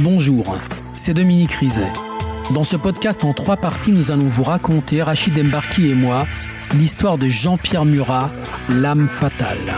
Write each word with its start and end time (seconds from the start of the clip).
Bonjour, 0.00 0.56
c'est 0.94 1.12
Dominique 1.12 1.50
Rizet. 1.54 1.92
Dans 2.52 2.62
ce 2.62 2.76
podcast 2.76 3.24
en 3.24 3.32
trois 3.32 3.56
parties, 3.56 3.90
nous 3.90 4.12
allons 4.12 4.28
vous 4.28 4.44
raconter, 4.44 5.02
Rachid 5.02 5.36
Embarki 5.36 5.88
et 5.88 5.94
moi, 5.94 6.24
l'histoire 6.72 7.18
de 7.18 7.26
Jean-Pierre 7.26 7.84
Murat, 7.84 8.30
l'âme 8.68 9.08
fatale. 9.08 9.74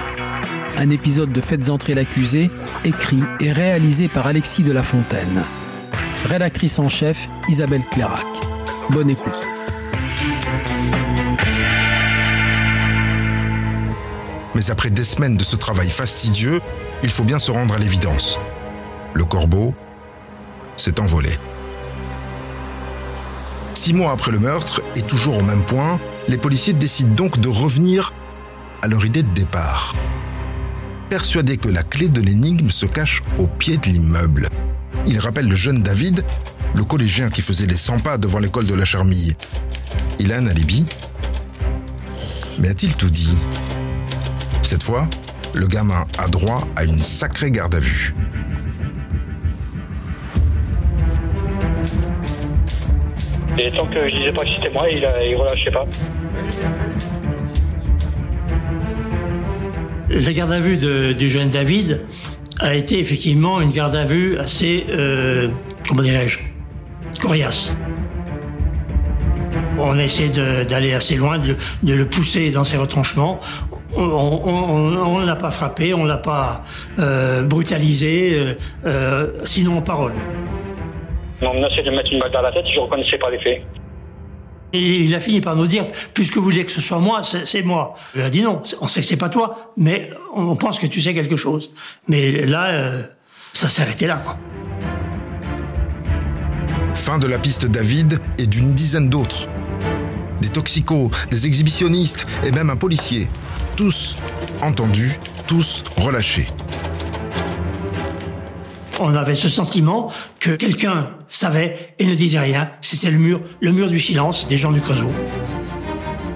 Un 0.76 0.90
épisode 0.90 1.32
de 1.32 1.40
Faites 1.40 1.70
entrer 1.70 1.94
l'accusé, 1.94 2.50
écrit 2.84 3.22
et 3.40 3.50
réalisé 3.50 4.08
par 4.08 4.26
Alexis 4.26 4.62
de 4.62 4.72
la 4.72 4.82
Fontaine. 4.82 5.42
Rédactrice 6.26 6.78
en 6.78 6.90
chef, 6.90 7.26
Isabelle 7.48 7.84
Clairac. 7.84 8.26
Bonne 8.90 9.08
écoute. 9.08 9.48
Mais 14.54 14.70
après 14.70 14.90
des 14.90 15.04
semaines 15.04 15.38
de 15.38 15.44
ce 15.44 15.56
travail 15.56 15.90
fastidieux, 15.90 16.60
il 17.02 17.08
faut 17.08 17.24
bien 17.24 17.38
se 17.38 17.50
rendre 17.50 17.72
à 17.72 17.78
l'évidence. 17.78 18.38
Le 19.14 19.24
corbeau 19.24 19.74
s'est 20.80 21.00
envolé. 21.00 21.30
Six 23.74 23.92
mois 23.92 24.12
après 24.12 24.32
le 24.32 24.38
meurtre, 24.38 24.82
et 24.96 25.02
toujours 25.02 25.38
au 25.38 25.42
même 25.42 25.64
point, 25.64 26.00
les 26.28 26.38
policiers 26.38 26.72
décident 26.72 27.14
donc 27.14 27.38
de 27.38 27.48
revenir 27.48 28.12
à 28.82 28.88
leur 28.88 29.04
idée 29.04 29.22
de 29.22 29.32
départ. 29.34 29.94
Persuadés 31.08 31.56
que 31.56 31.68
la 31.68 31.82
clé 31.82 32.08
de 32.08 32.20
l'énigme 32.20 32.70
se 32.70 32.86
cache 32.86 33.22
au 33.38 33.46
pied 33.46 33.78
de 33.78 33.86
l'immeuble. 33.86 34.48
Ils 35.06 35.18
rappellent 35.18 35.48
le 35.48 35.56
jeune 35.56 35.82
David, 35.82 36.24
le 36.74 36.84
collégien 36.84 37.30
qui 37.30 37.42
faisait 37.42 37.66
les 37.66 37.76
100 37.76 38.00
pas 38.00 38.16
devant 38.16 38.38
l'école 38.38 38.66
de 38.66 38.74
la 38.74 38.84
Charmille. 38.84 39.34
Il 40.18 40.32
a 40.32 40.36
un 40.36 40.46
alibi 40.46 40.86
Mais 42.58 42.68
a-t-il 42.68 42.96
tout 42.96 43.10
dit? 43.10 43.36
Cette 44.62 44.82
fois, 44.82 45.08
le 45.52 45.66
gamin 45.66 46.06
a 46.18 46.28
droit 46.28 46.66
à 46.76 46.84
une 46.84 47.02
sacrée 47.02 47.50
garde 47.50 47.74
à 47.74 47.80
vue. 47.80 48.14
Et 53.58 53.70
tant 53.70 53.86
que 53.86 54.08
je 54.08 54.16
disais 54.16 54.32
pas 54.32 54.42
que 54.42 54.48
c'était 54.56 54.70
moi, 54.72 54.88
il, 54.90 54.98
il 54.98 55.36
relâchait 55.36 55.70
pas. 55.70 55.84
La 60.08 60.32
garde 60.32 60.52
à 60.52 60.60
vue 60.60 60.76
du 61.14 61.28
jeune 61.28 61.50
David 61.50 62.00
a 62.58 62.74
été 62.74 62.98
effectivement 62.98 63.60
une 63.60 63.70
garde 63.70 63.94
à 63.94 64.04
vue 64.04 64.38
assez, 64.38 64.86
euh, 64.90 65.48
comment 65.88 66.02
dirais-je, 66.02 66.40
coriace. 67.20 67.74
On 69.78 69.98
a 69.98 70.04
essayé 70.04 70.28
d'aller 70.68 70.92
assez 70.92 71.16
loin, 71.16 71.38
de, 71.38 71.54
le- 71.94 72.04
pousser 72.06 72.50
dans 72.50 72.64
ses 72.64 72.76
retranchements. 72.76 73.40
On- 73.96 75.18
ne 75.20 75.26
l'a 75.26 75.36
pas 75.36 75.50
frappé, 75.50 75.94
on 75.94 76.04
ne 76.04 76.08
l'a 76.08 76.16
pas 76.18 76.64
euh, 76.98 77.42
brutalisé, 77.42 78.56
euh, 78.86 79.26
sinon 79.44 79.78
en 79.78 79.82
parole. 79.82 80.12
On 81.42 81.54
menaçait 81.54 81.82
de 81.82 81.90
mettre 81.90 82.12
une 82.12 82.20
balle 82.20 82.32
dans 82.32 82.42
la 82.42 82.52
tête, 82.52 82.66
je 82.72 82.78
reconnaissais 82.78 83.18
pas 83.18 83.30
les 83.30 83.38
faits. 83.40 83.62
Et 84.72 85.00
il 85.00 85.14
a 85.14 85.20
fini 85.20 85.40
par 85.40 85.56
nous 85.56 85.66
dire, 85.66 85.86
puisque 86.14 86.36
vous 86.36 86.44
voulez 86.44 86.64
que 86.64 86.70
ce 86.70 86.80
soit 86.80 87.00
moi, 87.00 87.22
c'est 87.22 87.46
c'est 87.46 87.62
moi. 87.62 87.94
Il 88.14 88.22
a 88.22 88.30
dit 88.30 88.42
non, 88.42 88.62
on 88.80 88.86
sait 88.86 89.00
que 89.00 89.06
c'est 89.06 89.16
pas 89.16 89.28
toi, 89.28 89.72
mais 89.76 90.10
on 90.34 90.54
pense 90.54 90.78
que 90.78 90.86
tu 90.86 91.00
sais 91.00 91.12
quelque 91.12 91.36
chose. 91.36 91.72
Mais 92.06 92.46
là, 92.46 92.68
euh, 92.68 93.02
ça 93.52 93.68
s'est 93.68 93.82
arrêté 93.82 94.06
là. 94.06 94.20
Quoi. 94.22 94.38
Fin 96.94 97.18
de 97.18 97.26
la 97.26 97.38
piste 97.38 97.66
David 97.66 98.18
et 98.38 98.46
d'une 98.46 98.72
dizaine 98.74 99.08
d'autres. 99.08 99.48
Des 100.40 100.48
toxicos, 100.48 101.10
des 101.30 101.46
exhibitionnistes 101.46 102.26
et 102.44 102.52
même 102.52 102.70
un 102.70 102.76
policier. 102.76 103.26
Tous 103.76 104.16
entendus, 104.62 105.18
tous 105.46 105.82
relâchés. 105.96 106.46
On 109.02 109.14
avait 109.14 109.34
ce 109.34 109.48
sentiment 109.48 110.12
que 110.40 110.50
quelqu'un 110.50 111.08
savait 111.26 111.94
et 111.98 112.04
ne 112.04 112.14
disait 112.14 112.38
rien. 112.38 112.70
C'était 112.82 113.10
le 113.10 113.16
mur, 113.16 113.40
le 113.60 113.72
mur 113.72 113.88
du 113.88 113.98
silence 113.98 114.46
des 114.46 114.58
gens 114.58 114.72
du 114.72 114.80
Creusot. 114.82 115.10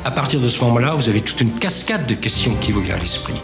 À 0.03 0.11
partir 0.11 0.41
de 0.41 0.49
ce 0.49 0.65
moment-là, 0.65 0.95
vous 0.95 1.11
avez 1.11 1.21
toute 1.21 1.43
une 1.43 1.53
cascade 1.53 2.07
de 2.07 2.15
questions 2.15 2.55
qui 2.63 2.73
vous 2.73 2.81
vient 2.81 2.95
à 2.95 2.99
l'esprit. 2.99 3.35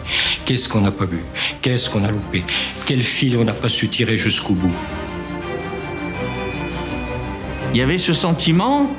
Qu'est-ce 0.45 0.67
qu'on 0.67 0.81
n'a 0.81 0.89
pas 0.89 1.05
vu 1.05 1.19
Qu'est-ce 1.61 1.87
qu'on 1.91 2.03
a 2.03 2.09
loupé? 2.09 2.43
Quel 2.87 3.03
fil 3.03 3.37
on 3.37 3.43
n'a 3.43 3.53
pas 3.53 3.69
su 3.69 3.89
tirer 3.89 4.17
jusqu'au 4.17 4.53
bout? 4.53 4.73
Il 7.73 7.77
y 7.77 7.81
avait 7.83 7.99
ce 7.99 8.13
sentiment 8.13 8.91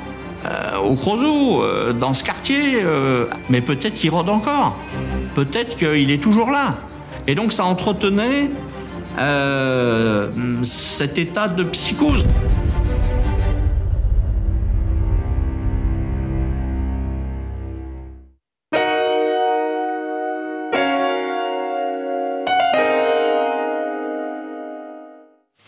euh, 0.45 0.77
au 0.77 0.95
Creusot, 0.95 1.63
euh, 1.63 1.91
dans 1.91 2.13
ce 2.13 2.23
quartier, 2.23 2.81
euh, 2.81 3.27
mais 3.49 3.59
peut-être 3.59 3.93
qu'il 3.93 4.09
rôde 4.11 4.29
encore. 4.29 4.77
Peut-être 5.35 5.75
qu'il 5.75 6.11
est 6.11 6.23
toujours 6.23 6.49
là. 6.49 6.77
Et 7.27 7.35
donc 7.35 7.51
ça 7.51 7.65
entretenait 7.65 8.51
euh, 9.17 10.63
cet 10.63 11.17
état 11.17 11.47
de 11.47 11.63
psychose. 11.65 12.25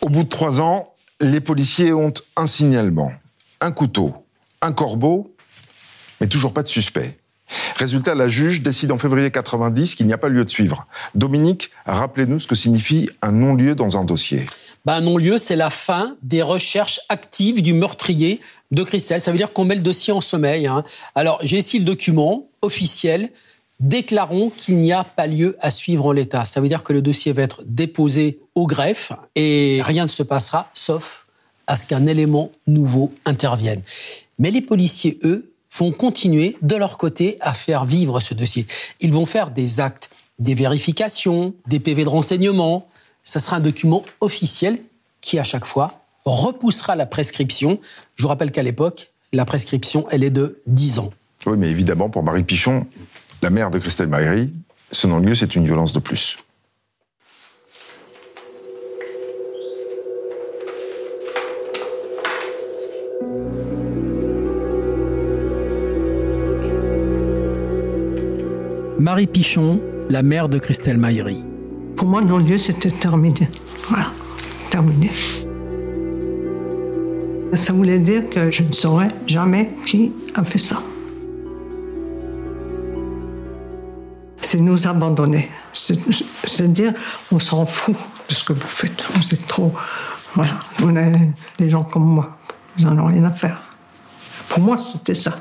Au 0.02 0.10
bout 0.10 0.24
de 0.24 0.30
trois 0.30 0.62
ans, 0.62 0.94
les 1.20 1.42
policiers 1.42 1.92
ont 1.94 2.14
un 2.36 2.48
signalement, 2.48 3.12
un 3.62 3.72
couteau, 3.72 4.14
un 4.62 4.72
corbeau, 4.72 5.36
mais 6.22 6.28
toujours 6.28 6.54
pas 6.54 6.64
de 6.64 6.68
suspect. 6.68 7.18
Résultat, 7.76 8.16
la 8.16 8.28
juge 8.28 8.62
décide 8.62 8.92
en 8.92 8.98
février 8.98 9.32
90 9.32 9.96
qu'il 9.96 10.08
n'y 10.08 10.14
a 10.14 10.18
pas 10.18 10.30
lieu 10.30 10.44
de 10.44 10.50
suivre. 10.50 10.88
Dominique, 11.14 11.72
rappelez-nous 11.86 12.40
ce 12.40 12.48
que 12.48 12.56
signifie 12.56 13.10
un 13.22 13.32
non-lieu 13.32 13.76
dans 13.76 13.98
un 13.98 14.04
dossier. 14.04 14.46
Ben, 14.86 14.96
un 14.96 15.02
non-lieu, 15.02 15.38
c'est 15.38 15.56
la 15.56 15.70
fin 15.70 16.16
des 16.22 16.42
recherches 16.42 17.00
actives 17.10 17.62
du 17.62 17.74
meurtrier 17.74 18.40
de 18.72 18.84
Christelle. 18.84 19.22
Ça 19.22 19.32
veut 19.32 19.38
dire 19.38 19.52
qu'on 19.52 19.66
met 19.66 19.76
le 19.76 19.82
dossier 19.82 20.14
en 20.14 20.22
sommeil. 20.22 20.68
hein. 20.68 20.84
Alors, 21.16 21.40
j'ai 21.42 21.58
ici 21.58 21.80
le 21.80 21.86
document 21.86 22.48
officiel. 22.62 23.32
Déclarons 23.80 24.52
qu'il 24.52 24.78
n'y 24.78 24.94
a 24.94 25.04
pas 25.04 25.28
lieu 25.28 25.58
à 25.60 25.70
suivre 25.70 26.06
en 26.06 26.12
l'état. 26.14 26.46
Ça 26.46 26.62
veut 26.62 26.70
dire 26.70 26.82
que 26.84 26.94
le 26.94 27.02
dossier 27.02 27.34
va 27.34 27.42
être 27.42 27.62
déposé 27.66 28.40
au 28.56 28.68
greffe 28.68 29.12
et 29.36 29.82
rien 29.84 30.04
ne 30.04 30.10
se 30.10 30.24
passera, 30.24 30.70
sauf 30.74 31.26
à 31.68 31.76
ce 31.76 31.86
qu'un 31.86 32.06
élément 32.06 32.52
nouveau 32.68 33.12
intervienne. 33.26 33.82
Mais 34.40 34.52
les 34.52 34.62
policiers, 34.62 35.20
eux, 35.24 35.52
vont 35.78 35.92
continuer 35.92 36.58
de 36.62 36.76
leur 36.76 36.98
côté 36.98 37.38
à 37.42 37.54
faire 37.54 37.86
vivre 37.86 38.20
ce 38.20 38.34
dossier. 38.34 38.66
Ils 39.00 39.12
vont 39.12 39.26
faire 39.26 39.52
des 39.52 39.80
actes, 39.80 40.10
des 40.40 40.56
vérifications, 40.56 41.54
des 41.68 41.80
PV 41.80 42.04
de 42.04 42.10
renseignement. 42.10 42.88
Ce 43.24 43.40
sera 43.40 43.58
un 43.58 43.60
document 43.60 44.04
officiel 44.22 44.80
qui, 45.22 45.40
à 45.40 45.44
chaque 45.44 45.66
fois, 45.66 46.06
repoussera 46.26 46.96
la 46.96 47.06
prescription. 47.06 47.80
Je 48.16 48.24
vous 48.24 48.30
rappelle 48.30 48.52
qu'à 48.52 48.64
l'époque, 48.64 49.12
la 49.34 49.46
prescription, 49.46 50.06
elle 50.12 50.24
est 50.24 50.30
de 50.30 50.62
10 50.68 51.00
ans. 51.00 51.12
Oui, 51.46 51.58
mais 51.58 51.70
évidemment, 51.70 52.10
pour 52.10 52.24
Marie 52.24 52.44
Pichon, 52.44 52.88
la 53.42 53.50
mère 53.50 53.70
de 53.70 53.80
Christelle 53.80 54.08
Maïri, 54.08 54.52
ce 54.92 55.08
non-lieu, 55.08 55.36
c'est 55.36 55.56
une 55.56 55.66
violence 55.66 55.94
de 55.94 56.00
plus. 56.00 56.38
Marie 69.00 69.28
Pichon, 69.28 69.82
la 70.10 70.24
mère 70.24 70.48
de 70.48 70.58
Christelle 70.58 70.98
Maïri. 70.98 71.44
Pour 71.98 72.08
moi, 72.08 72.22
non-lieu, 72.22 72.58
c'était 72.58 72.90
terminé. 72.90 73.50
Voilà, 73.90 74.12
terminé. 74.70 75.12
Ça 77.54 77.74
voulait 77.74 78.00
dire 78.00 78.30
que 78.30 78.50
je 78.52 78.64
ne 78.64 78.72
saurais 78.72 79.10
jamais 79.28 79.72
qui 79.86 80.14
a 80.34 80.44
fait 80.44 80.60
ça. 80.60 80.82
C'est 84.42 84.60
nous 84.62 84.88
abandonner. 84.88 85.50
C'est 85.74 86.00
c'est 86.46 86.72
dire, 86.72 86.94
on 87.32 87.40
s'en 87.40 87.66
fout 87.66 87.96
de 88.30 88.34
ce 88.34 88.44
que 88.46 88.54
vous 88.54 88.60
faites. 88.68 89.06
Êtes 89.32 89.48
trop. 89.48 89.74
Voilà, 90.36 90.58
on 90.84 90.96
est 90.96 91.34
des 91.58 91.70
gens 91.70 91.84
comme 91.84 92.06
moi. 92.06 92.38
Vous 92.78 92.86
n'en 92.86 93.06
avez 93.06 93.16
rien 93.16 93.26
à 93.26 93.32
faire. 93.32 93.62
Pour 94.48 94.62
moi, 94.62 94.78
c'était 94.78 95.16
ça. 95.16 95.36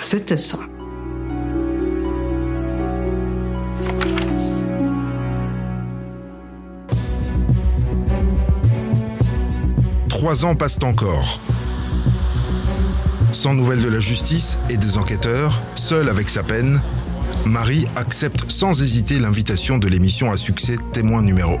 C'était 0.00 0.36
ça. 0.36 0.58
Trois 10.28 10.44
ans 10.44 10.54
passent 10.54 10.80
encore. 10.82 11.40
Sans 13.32 13.54
nouvelles 13.54 13.80
de 13.80 13.88
la 13.88 13.98
justice 13.98 14.58
et 14.68 14.76
des 14.76 14.98
enquêteurs, 14.98 15.62
seule 15.74 16.10
avec 16.10 16.28
sa 16.28 16.42
peine, 16.42 16.82
Marie 17.46 17.86
accepte 17.96 18.50
sans 18.50 18.82
hésiter 18.82 19.18
l'invitation 19.20 19.78
de 19.78 19.88
l'émission 19.88 20.30
à 20.30 20.36
succès 20.36 20.76
Témoin 20.92 21.22
numéro 21.22 21.56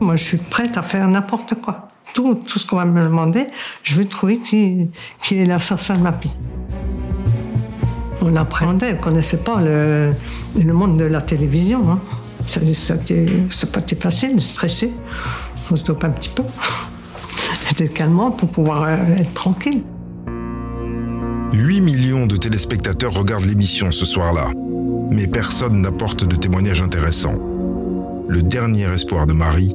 Moi, 0.00 0.16
je 0.16 0.24
suis 0.24 0.36
prête 0.36 0.76
à 0.76 0.82
faire 0.82 1.08
n'importe 1.08 1.54
quoi. 1.62 1.88
Tout, 2.12 2.34
tout 2.34 2.58
ce 2.58 2.66
qu'on 2.66 2.76
va 2.76 2.84
me 2.84 3.02
demander, 3.02 3.46
je 3.82 3.96
vais 3.96 4.04
trouver 4.04 4.36
qui, 4.36 4.90
qui 5.22 5.38
est 5.38 5.46
l'assassin 5.46 5.94
de 5.94 6.02
ma 6.02 6.12
fille. 6.12 6.36
On 8.20 8.36
appréhendait, 8.36 8.92
on 8.92 8.96
ne 8.96 9.00
connaissait 9.00 9.38
pas 9.38 9.62
le, 9.62 10.12
monde 10.54 10.98
de 10.98 11.06
la 11.06 11.22
télévision. 11.22 11.90
Hein. 11.90 12.00
C'était 12.44 13.26
été 13.78 13.96
facile 13.96 14.34
de 14.34 14.40
stresser. 14.40 14.92
On 15.70 15.76
se 15.76 15.84
dope 15.84 16.04
un 16.04 16.10
petit 16.10 16.30
peu. 16.30 16.42
C'était 17.68 17.88
calmant 17.88 18.30
pour 18.30 18.50
pouvoir 18.50 18.84
euh, 18.84 19.16
être 19.16 19.34
tranquille. 19.34 19.82
8 21.52 21.80
millions 21.80 22.26
de 22.26 22.36
téléspectateurs 22.36 23.12
regardent 23.12 23.44
l'émission 23.44 23.90
ce 23.90 24.04
soir-là, 24.04 24.50
mais 25.10 25.26
personne 25.26 25.80
n'apporte 25.80 26.24
de 26.24 26.36
témoignages 26.36 26.82
intéressants. 26.82 27.38
Le 28.28 28.42
dernier 28.42 28.84
espoir 28.92 29.26
de 29.26 29.32
Marie 29.32 29.74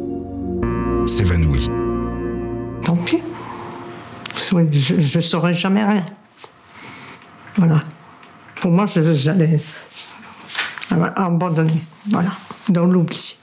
s'évanouit. 1.08 1.70
Tant 2.84 2.96
pis. 2.98 3.22
Je 4.38 5.18
ne 5.18 5.22
saurais 5.22 5.54
jamais 5.54 5.84
rien. 5.84 6.06
Voilà. 7.58 7.84
Pour 8.62 8.72
moi, 8.72 8.86
j'allais 8.88 9.62
abandonner. 11.16 11.84
Voilà. 12.10 12.32
Dans 12.70 12.86
l'oubli. 12.86 13.38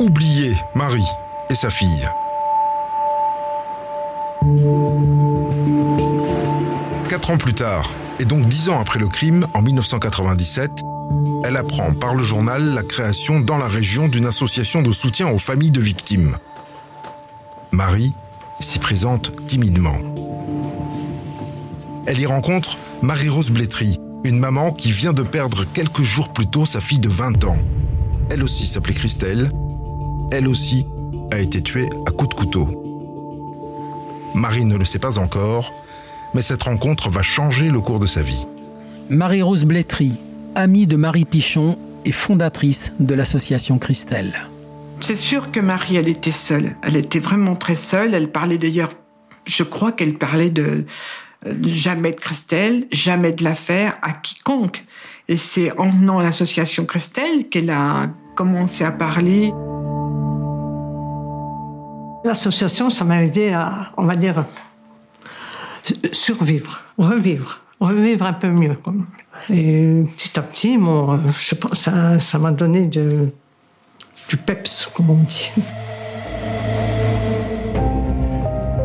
Oublier 0.00 0.56
Marie 0.76 1.08
et 1.50 1.56
sa 1.56 1.70
fille. 1.70 2.08
Quatre 7.08 7.32
ans 7.32 7.36
plus 7.36 7.54
tard, 7.54 7.90
et 8.20 8.24
donc 8.24 8.46
dix 8.46 8.68
ans 8.68 8.78
après 8.78 9.00
le 9.00 9.08
crime, 9.08 9.48
en 9.54 9.62
1997, 9.62 10.70
elle 11.44 11.56
apprend 11.56 11.94
par 11.94 12.14
le 12.14 12.22
journal 12.22 12.74
la 12.74 12.84
création 12.84 13.40
dans 13.40 13.56
la 13.56 13.66
région 13.66 14.06
d'une 14.06 14.26
association 14.26 14.82
de 14.82 14.92
soutien 14.92 15.28
aux 15.30 15.38
familles 15.38 15.72
de 15.72 15.80
victimes. 15.80 16.36
Marie 17.72 18.12
s'y 18.60 18.78
présente 18.78 19.32
timidement. 19.48 19.98
Elle 22.06 22.20
y 22.20 22.26
rencontre 22.26 22.78
Marie-Rose 23.02 23.50
Blétry, 23.50 23.98
une 24.22 24.38
maman 24.38 24.72
qui 24.72 24.92
vient 24.92 25.12
de 25.12 25.24
perdre 25.24 25.64
quelques 25.64 26.02
jours 26.02 26.32
plus 26.32 26.46
tôt 26.46 26.66
sa 26.66 26.80
fille 26.80 27.00
de 27.00 27.08
20 27.08 27.44
ans. 27.44 27.58
Elle 28.30 28.44
aussi 28.44 28.68
s'appelait 28.68 28.94
Christelle. 28.94 29.50
Elle 30.30 30.46
aussi 30.46 30.86
a 31.32 31.38
été 31.38 31.62
tuée 31.62 31.88
à 32.06 32.10
coups 32.10 32.30
de 32.30 32.34
couteau. 32.34 32.68
Marie 34.34 34.64
ne 34.64 34.76
le 34.76 34.84
sait 34.84 34.98
pas 34.98 35.18
encore, 35.18 35.72
mais 36.34 36.42
cette 36.42 36.62
rencontre 36.62 37.08
va 37.08 37.22
changer 37.22 37.70
le 37.70 37.80
cours 37.80 37.98
de 37.98 38.06
sa 38.06 38.22
vie. 38.22 38.46
Marie-Rose 39.08 39.64
Blétry, 39.64 40.16
amie 40.54 40.86
de 40.86 40.96
Marie 40.96 41.24
Pichon 41.24 41.78
et 42.04 42.12
fondatrice 42.12 42.92
de 43.00 43.14
l'association 43.14 43.78
Christelle. 43.78 44.34
C'est 45.00 45.16
sûr 45.16 45.50
que 45.50 45.60
Marie, 45.60 45.96
elle 45.96 46.08
était 46.08 46.30
seule. 46.30 46.76
Elle 46.82 46.96
était 46.96 47.20
vraiment 47.20 47.56
très 47.56 47.76
seule. 47.76 48.14
Elle 48.14 48.30
parlait 48.30 48.58
d'ailleurs, 48.58 48.92
je 49.46 49.62
crois 49.62 49.92
qu'elle 49.92 50.18
parlait 50.18 50.50
de 50.50 50.84
jamais 51.62 52.10
de 52.10 52.16
Christelle, 52.16 52.86
jamais 52.92 53.32
de 53.32 53.44
l'affaire 53.44 53.96
à 54.02 54.12
quiconque. 54.12 54.84
Et 55.28 55.36
c'est 55.36 55.76
en 55.78 55.88
venant 55.88 56.18
à 56.18 56.22
l'association 56.22 56.84
Christelle 56.84 57.48
qu'elle 57.48 57.70
a 57.70 58.08
commencé 58.34 58.84
à 58.84 58.92
parler. 58.92 59.52
L'association, 62.28 62.90
ça 62.90 63.06
m'a 63.06 63.22
aidé 63.22 63.52
à, 63.52 63.90
on 63.96 64.04
va 64.04 64.14
dire, 64.14 64.44
survivre, 66.12 66.82
revivre, 66.98 67.60
revivre 67.80 68.26
un 68.26 68.34
peu 68.34 68.50
mieux. 68.50 68.76
Et 69.48 70.04
petit 70.14 70.38
à 70.38 70.42
petit, 70.42 70.76
bon, 70.76 71.18
je 71.38 71.54
ça, 72.18 72.38
m'a 72.38 72.50
donné 72.50 72.84
du 72.84 74.36
peps, 74.44 74.90
comme 74.94 75.08
on 75.08 75.22
dit. 75.22 75.52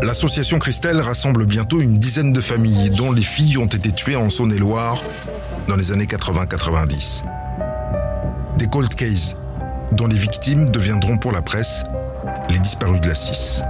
L'association 0.02 0.58
Christelle 0.58 1.02
rassemble 1.02 1.46
bientôt 1.46 1.82
une 1.82 2.00
dizaine 2.00 2.32
de 2.32 2.40
familles 2.40 2.92
dont 2.92 3.12
les 3.12 3.24
filles 3.24 3.58
ont 3.58 3.66
été 3.66 3.92
tuées 3.92 4.16
en 4.16 4.30
Saône-et-Loire 4.30 5.04
dans 5.68 5.76
les 5.76 5.92
années 5.92 6.06
80-90. 6.06 7.24
Des 8.58 8.68
cold 8.68 8.96
cases 8.96 9.36
dont 9.92 10.08
les 10.08 10.16
victimes 10.16 10.70
deviendront 10.70 11.18
pour 11.18 11.34
la 11.34 11.42
presse 11.42 11.84
les 12.50 12.60
disparus 12.60 13.02
de 13.02 13.08
la 13.08 13.16
6. 13.16 13.64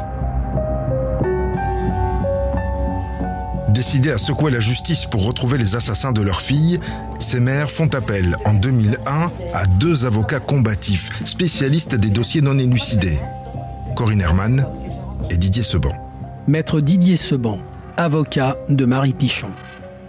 Décidées 3.70 4.12
à 4.12 4.20
secouer 4.20 4.52
la 4.52 4.60
justice 4.60 5.08
pour 5.08 5.26
retrouver 5.26 5.58
les 5.58 5.76
assassins 5.76 6.12
de 6.12 6.22
leurs 6.22 6.42
filles, 6.42 6.80
ces 7.18 7.40
mères 7.40 7.72
font 7.72 7.88
appel 7.88 8.36
en 8.46 8.54
2001 8.54 9.32
à 9.54 9.66
deux 9.66 10.06
avocats 10.06 10.40
combatifs, 10.40 11.10
spécialistes 11.26 11.96
des 11.96 12.12
dossiers 12.12 12.42
non 12.42 12.58
élucidés, 12.60 13.20
Corinne 13.96 14.22
Herman 14.22 14.68
et 15.32 15.38
Didier 15.38 15.64
Seban. 15.64 15.94
Maître 16.48 16.82
Didier 16.82 17.16
Seban, 17.16 17.60
avocat 17.98 18.58
de 18.70 18.86
Marie 18.86 19.14
Pichon 19.14 19.52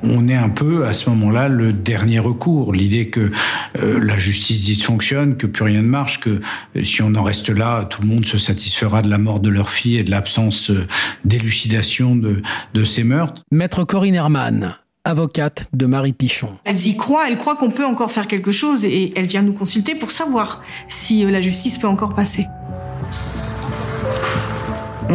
on 0.04 0.28
est 0.28 0.34
un 0.34 0.48
peu 0.48 0.86
à 0.86 0.92
ce 0.92 1.08
moment-là 1.10 1.48
le 1.48 1.72
dernier 1.72 2.18
recours. 2.18 2.72
L'idée 2.72 3.08
que 3.08 3.30
euh, 3.78 4.00
la 4.02 4.16
justice 4.16 4.64
dysfonctionne, 4.64 5.36
que 5.36 5.46
plus 5.46 5.64
rien 5.64 5.82
ne 5.82 5.88
marche, 5.88 6.20
que 6.20 6.40
euh, 6.76 6.84
si 6.84 7.02
on 7.02 7.14
en 7.14 7.22
reste 7.22 7.50
là, 7.50 7.84
tout 7.84 8.02
le 8.02 8.08
monde 8.08 8.26
se 8.26 8.38
satisfera 8.38 9.02
de 9.02 9.10
la 9.10 9.18
mort 9.18 9.40
de 9.40 9.48
leur 9.48 9.70
fille 9.70 9.96
et 9.96 10.04
de 10.04 10.10
l'absence 10.10 10.70
euh, 10.70 10.86
d'élucidation 11.24 12.16
de, 12.16 12.42
de 12.74 12.84
ces 12.84 13.04
meurtres. 13.04 13.42
Maître 13.50 13.84
Corinne 13.84 14.14
Herman, 14.14 14.76
avocate 15.04 15.66
de 15.72 15.86
Marie 15.86 16.12
Pichon. 16.12 16.56
Elle 16.64 16.86
y 16.86 16.96
croit, 16.96 17.28
elle 17.28 17.38
croit 17.38 17.56
qu'on 17.56 17.70
peut 17.70 17.86
encore 17.86 18.10
faire 18.10 18.26
quelque 18.26 18.52
chose 18.52 18.84
et 18.84 19.12
elle 19.16 19.26
vient 19.26 19.42
nous 19.42 19.52
consulter 19.52 19.94
pour 19.94 20.10
savoir 20.10 20.62
si 20.88 21.24
la 21.24 21.40
justice 21.40 21.78
peut 21.78 21.88
encore 21.88 22.14
passer. 22.14 22.46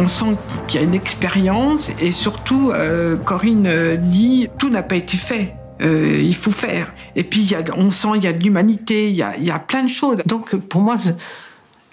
On 0.00 0.08
sent 0.08 0.38
qu'il 0.66 0.80
y 0.80 0.82
a 0.82 0.86
une 0.86 0.94
expérience 0.94 1.90
et 2.00 2.10
surtout, 2.10 2.70
euh, 2.70 3.18
Corinne 3.18 3.66
euh, 3.66 3.96
dit 3.98 4.48
tout 4.58 4.70
n'a 4.70 4.82
pas 4.82 4.96
été 4.96 5.18
fait. 5.18 5.54
Euh, 5.82 6.18
il 6.22 6.34
faut 6.34 6.52
faire. 6.52 6.94
Et 7.16 7.22
puis, 7.22 7.42
y 7.42 7.54
a, 7.54 7.62
on 7.76 7.90
sent 7.90 8.08
il 8.14 8.24
y 8.24 8.26
a 8.26 8.32
de 8.32 8.42
l'humanité, 8.42 9.10
il 9.10 9.14
y 9.14 9.22
a, 9.22 9.36
y 9.36 9.50
a, 9.50 9.58
plein 9.58 9.82
de 9.82 9.90
choses. 9.90 10.16
Donc, 10.24 10.56
pour 10.56 10.80
moi, 10.80 10.96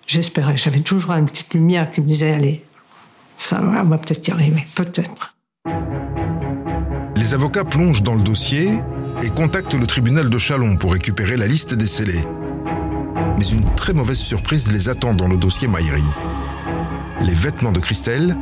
j'espérais. 0.06 0.56
J'avais 0.56 0.80
toujours 0.80 1.12
une 1.12 1.26
petite 1.26 1.54
lumière 1.54 1.92
qui 1.92 2.00
me 2.00 2.08
disait 2.08 2.32
allez, 2.32 2.64
ça 3.36 3.60
va, 3.60 3.84
va 3.84 3.98
peut-être 3.98 4.26
y 4.26 4.32
arriver, 4.32 4.66
peut-être. 4.74 5.36
Les 7.18 7.34
avocats 7.34 7.66
plongent 7.66 8.04
dans 8.04 8.16
le 8.16 8.24
dossier 8.24 8.70
et 9.22 9.30
contactent 9.32 9.74
le 9.74 9.86
tribunal 9.86 10.30
de 10.30 10.38
Chalon 10.38 10.78
pour 10.78 10.94
récupérer 10.94 11.36
la 11.36 11.48
liste 11.48 11.74
des 11.74 11.88
scellés. 11.88 12.24
Mais 13.38 13.48
une 13.50 13.66
très 13.76 13.92
mauvaise 13.92 14.20
surprise 14.20 14.72
les 14.72 14.88
attend 14.88 15.14
dans 15.14 15.28
le 15.28 15.36
dossier 15.36 15.68
Maïri 15.68 16.04
les 17.22 17.34
vêtements 17.34 17.72
de 17.72 17.80
Christelle, 17.80 18.36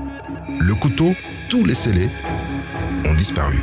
le 0.60 0.76
couteau, 0.76 1.14
tous 1.50 1.64
les 1.64 1.76
scellés 1.76 2.10
ont 3.08 3.16
disparu. 3.16 3.62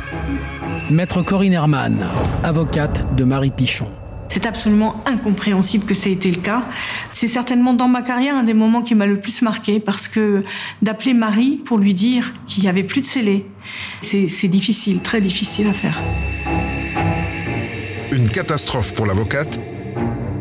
Maître 0.89 1.21
Corinne 1.21 1.53
Herman, 1.53 2.07
avocate 2.43 3.15
de 3.15 3.23
Marie 3.23 3.51
Pichon. 3.51 3.91
C'est 4.29 4.47
absolument 4.47 5.03
incompréhensible 5.05 5.85
que 5.85 5.93
ça 5.93 6.09
ait 6.09 6.13
été 6.13 6.31
le 6.31 6.41
cas. 6.41 6.65
C'est 7.11 7.27
certainement 7.27 7.73
dans 7.75 7.87
ma 7.87 8.01
carrière 8.01 8.35
un 8.35 8.43
des 8.43 8.55
moments 8.55 8.81
qui 8.81 8.95
m'a 8.95 9.05
le 9.05 9.17
plus 9.17 9.43
marqué 9.43 9.79
parce 9.79 10.07
que 10.07 10.43
d'appeler 10.81 11.13
Marie 11.13 11.61
pour 11.63 11.77
lui 11.77 11.93
dire 11.93 12.33
qu'il 12.47 12.63
n'y 12.63 12.69
avait 12.69 12.83
plus 12.83 13.01
de 13.01 13.05
scellés, 13.05 13.45
c'est 14.01 14.47
difficile, 14.47 15.01
très 15.01 15.21
difficile 15.21 15.67
à 15.67 15.73
faire. 15.73 16.01
Une 18.11 18.29
catastrophe 18.29 18.93
pour 18.95 19.05
l'avocate, 19.05 19.59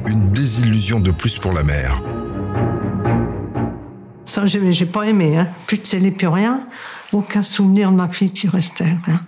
une 0.09 0.31
désillusion 0.31 1.01
de 1.01 1.11
plus 1.11 1.39
pour 1.39 1.53
la 1.53 1.63
mère. 1.63 2.03
Ça, 4.25 4.47
j'ai 4.47 4.87
pas 4.87 5.03
aimé. 5.03 5.37
Hein. 5.37 5.49
Plus 5.67 5.79
de 5.79 5.87
scellé, 5.87 6.11
plus 6.11 6.29
rien. 6.29 6.67
Aucun 7.13 7.43
souvenir 7.43 7.91
de 7.91 7.97
ma 7.97 8.09
fille 8.09 8.33
qui 8.33 8.49
restait. 8.49 8.85
Hein. 9.09 9.21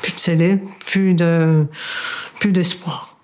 Plus 0.00 0.12
de 0.12 0.18
scellé, 0.18 0.58
plus 0.86 1.14
de, 1.14 1.66
plus 2.40 2.52
d'espoir. 2.52 3.18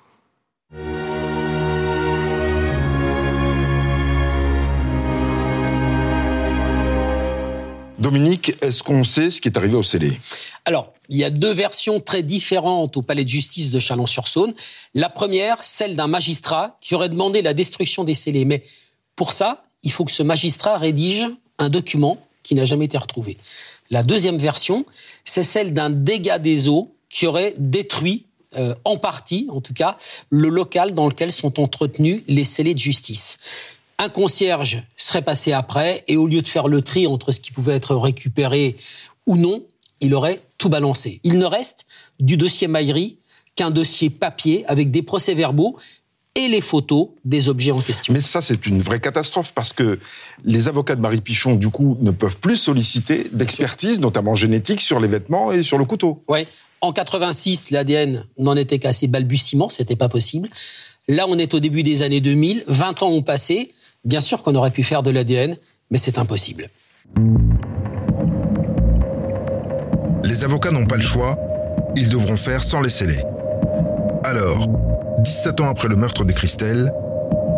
Dominique, 7.99 8.57
est-ce 8.63 8.83
qu'on 8.83 9.05
sait 9.05 9.31
ce 9.31 9.41
qui 9.41 9.49
est 9.49 9.57
arrivé 9.57 9.75
au 9.75 9.83
scellé? 9.83 10.21
Alors, 10.65 10.93
il 11.09 11.17
y 11.17 11.25
a 11.25 11.31
deux 11.31 11.53
versions 11.53 12.01
très 12.01 12.23
différentes 12.23 12.97
au 12.97 13.03
palais 13.03 13.25
de 13.25 13.29
justice 13.29 13.71
de 13.71 13.79
Chalon-sur-Saône. 13.79 14.55
La 14.95 15.09
première, 15.09 15.63
celle 15.65 15.97
d'un 15.97 16.07
magistrat 16.07 16.79
qui 16.81 16.95
aurait 16.95 17.09
demandé 17.09 17.43
la 17.43 17.55
destruction 17.55 18.05
des 18.05 18.15
scellés. 18.15 18.45
Mais 18.45 18.63
pour 19.17 19.33
ça, 19.33 19.68
il 19.83 19.93
faut 19.93 20.05
que 20.05 20.13
ce 20.13 20.23
magistrat 20.23 20.79
rédige 20.79 21.29
un 21.59 21.69
document 21.69 22.19
qui 22.43 22.55
n'a 22.55 22.65
jamais 22.65 22.87
été 22.87 22.97
retrouvé. 22.97 23.37
La 23.91 24.03
deuxième 24.03 24.39
version, 24.39 24.87
c'est 25.25 25.43
celle 25.43 25.75
d'un 25.75 25.91
dégât 25.91 26.39
des 26.39 26.69
eaux 26.69 26.95
qui 27.11 27.27
aurait 27.27 27.55
détruit, 27.59 28.27
euh, 28.57 28.75
en 28.85 28.97
partie 28.97 29.49
en 29.51 29.61
tout 29.61 29.75
cas, 29.75 29.97
le 30.31 30.49
local 30.49 30.95
dans 30.95 31.09
lequel 31.09 31.33
sont 31.33 31.61
entretenus 31.61 32.23
les 32.27 32.45
scellés 32.45 32.75
de 32.75 32.79
justice. 32.79 33.39
Un 33.99 34.09
concierge 34.09 34.85
serait 34.97 35.23
passé 35.23 35.53
après 35.53 36.05
et 36.07 36.17
au 36.17 36.27
lieu 36.27 36.41
de 36.41 36.49
faire 36.49 36.69
le 36.69 36.83
tri 36.83 37.07
entre 37.07 37.33
ce 37.33 37.41
qui 37.41 37.51
pouvait 37.51 37.75
être 37.75 37.97
récupéré 37.97 38.77
ou 39.27 39.37
non, 39.37 39.65
il 40.01 40.15
aurait 40.15 40.41
tout 40.57 40.69
balancé. 40.69 41.21
Il 41.25 41.39
ne 41.39 41.45
reste 41.45 41.85
du 42.21 42.37
dossier 42.37 42.69
Maillerie 42.69 43.19
qu'un 43.57 43.71
dossier 43.71 44.09
papier 44.09 44.65
avec 44.67 44.91
des 44.91 45.03
procès-verbaux 45.03 45.77
et 46.39 46.47
les 46.47 46.61
photos 46.61 47.09
des 47.25 47.49
objets 47.49 47.73
en 47.73 47.81
question. 47.81 48.15
Mais 48.15 48.21
ça, 48.21 48.41
c'est 48.41 48.67
une 48.67 48.81
vraie 48.81 49.01
catastrophe 49.01 49.53
parce 49.53 49.73
que 49.73 49.99
les 50.45 50.69
avocats 50.69 50.95
de 50.95 51.01
Marie 51.01 51.21
Pichon, 51.21 51.57
du 51.57 51.69
coup, 51.69 51.99
ne 52.01 52.13
peuvent 52.13 52.37
plus 52.37 52.57
solliciter 52.57 53.27
d'expertise, 53.33 54.01
notamment 54.01 54.37
génétique, 54.37 54.81
sur 54.81 55.01
les 55.01 55.09
vêtements 55.09 55.51
et 55.51 55.65
sur 55.65 55.79
le 55.79 55.85
couteau. 55.85 56.23
Oui. 56.29 56.47
En 56.81 56.93
86, 56.93 57.73
l'ADN 57.73 58.25
n'en 58.39 58.55
était 58.55 58.79
qu'à 58.79 58.93
ses 58.93 59.09
balbutiements, 59.09 59.69
c'était 59.69 59.97
pas 59.97 60.09
possible. 60.09 60.49
Là, 61.09 61.27
on 61.29 61.37
est 61.39 61.55
au 61.55 61.61
début 61.61 61.83
des 61.83 62.03
années 62.03 62.21
2000, 62.21 62.65
20 62.69 63.03
ans 63.03 63.11
ont 63.11 63.23
passé. 63.23 63.73
Bien 64.05 64.21
sûr 64.21 64.45
qu'on 64.45 64.55
aurait 64.55 64.71
pu 64.71 64.85
faire 64.85 65.03
de 65.03 65.11
l'ADN, 65.11 65.57
mais 65.91 65.99
c'est 65.99 66.19
impossible. 66.19 66.71
Les 70.23 70.45
avocats 70.45 70.71
n'ont 70.71 70.87
pas 70.87 70.97
le 70.97 71.03
choix, 71.03 71.37
ils 71.97 72.09
devront 72.09 72.37
faire 72.37 72.63
sans 72.63 72.81
les 72.81 72.91
sceller. 72.91 73.23
Alors, 74.23 74.69
17 75.19 75.61
ans 75.61 75.69
après 75.69 75.89
le 75.89 75.97
meurtre 75.97 76.25
de 76.25 76.33
Christelle, 76.33 76.93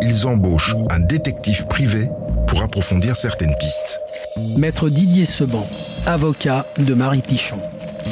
ils 0.01 0.25
embauchent 0.25 0.75
un 0.89 0.99
détective 0.99 1.67
privé 1.67 2.09
pour 2.47 2.63
approfondir 2.63 3.15
certaines 3.15 3.55
pistes. 3.59 3.99
Maître 4.57 4.89
Didier 4.89 5.25
Seban, 5.25 5.67
avocat 6.07 6.65
de 6.79 6.93
Marie 6.95 7.21
Pichon. 7.21 7.59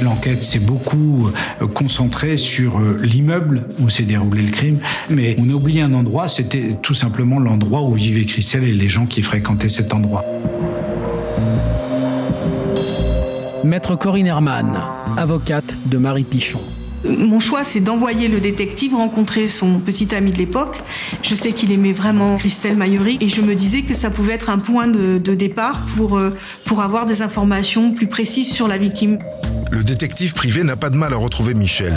L'enquête 0.03 0.43
s'est 0.43 0.59
beaucoup 0.59 1.31
euh, 1.61 1.67
concentrée 1.67 2.37
sur 2.37 2.79
euh, 2.79 2.97
l'immeuble 3.01 3.63
où 3.79 3.89
s'est 3.89 4.03
déroulé 4.03 4.43
le 4.43 4.51
crime, 4.51 4.79
mais 5.09 5.35
on 5.39 5.49
a 5.49 5.53
oublié 5.53 5.81
un 5.81 5.95
endroit, 5.95 6.29
c'était 6.29 6.75
tout 6.81 6.93
simplement 6.93 7.39
l'endroit 7.39 7.81
où 7.81 7.93
vivait 7.93 8.25
Christelle 8.25 8.65
et 8.65 8.73
les 8.73 8.87
gens 8.87 9.07
qui 9.07 9.23
fréquentaient 9.23 9.67
cet 9.67 9.95
endroit. 9.95 10.23
Maître 13.63 13.95
Corinne 13.95 14.27
Herman, 14.27 14.79
avocate 15.17 15.75
de 15.87 15.97
Marie 15.97 16.23
Pichon. 16.23 16.61
Mon 17.05 17.39
choix, 17.39 17.63
c'est 17.63 17.79
d'envoyer 17.79 18.27
le 18.27 18.39
détective 18.39 18.93
rencontrer 18.93 19.47
son 19.47 19.79
petit 19.79 20.13
ami 20.13 20.31
de 20.31 20.37
l'époque. 20.37 20.81
Je 21.21 21.33
sais 21.35 21.53
qu'il 21.53 21.71
aimait 21.71 21.93
vraiment 21.93 22.35
Christelle 22.35 22.75
Maillery 22.75 23.17
et 23.21 23.29
je 23.29 23.41
me 23.41 23.55
disais 23.55 23.83
que 23.83 23.93
ça 23.93 24.09
pouvait 24.09 24.33
être 24.33 24.49
un 24.49 24.57
point 24.57 24.87
de, 24.87 25.17
de 25.17 25.33
départ 25.33 25.79
pour, 25.95 26.17
euh, 26.17 26.35
pour 26.65 26.81
avoir 26.81 27.05
des 27.05 27.21
informations 27.21 27.93
plus 27.93 28.07
précises 28.07 28.51
sur 28.51 28.67
la 28.67 28.77
victime. 28.77 29.17
Le 29.71 29.83
détective 29.83 30.33
privé 30.33 30.63
n'a 30.63 30.75
pas 30.75 30.89
de 30.89 30.97
mal 30.97 31.13
à 31.13 31.17
retrouver 31.17 31.53
Michel. 31.53 31.93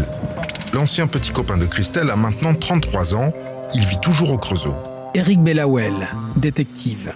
L'ancien 0.75 1.07
petit 1.07 1.33
copain 1.33 1.57
de 1.57 1.67
Christelle 1.67 2.11
a 2.11 2.17
maintenant 2.17 2.55
33 2.55 3.15
ans. 3.15 3.33
Il 3.75 3.85
vit 3.85 4.01
toujours 4.01 4.33
au 4.33 4.39
Creusot. 4.39 4.75
Eric 5.15 5.43
Bellawell, 5.43 6.09
détective. 6.37 7.13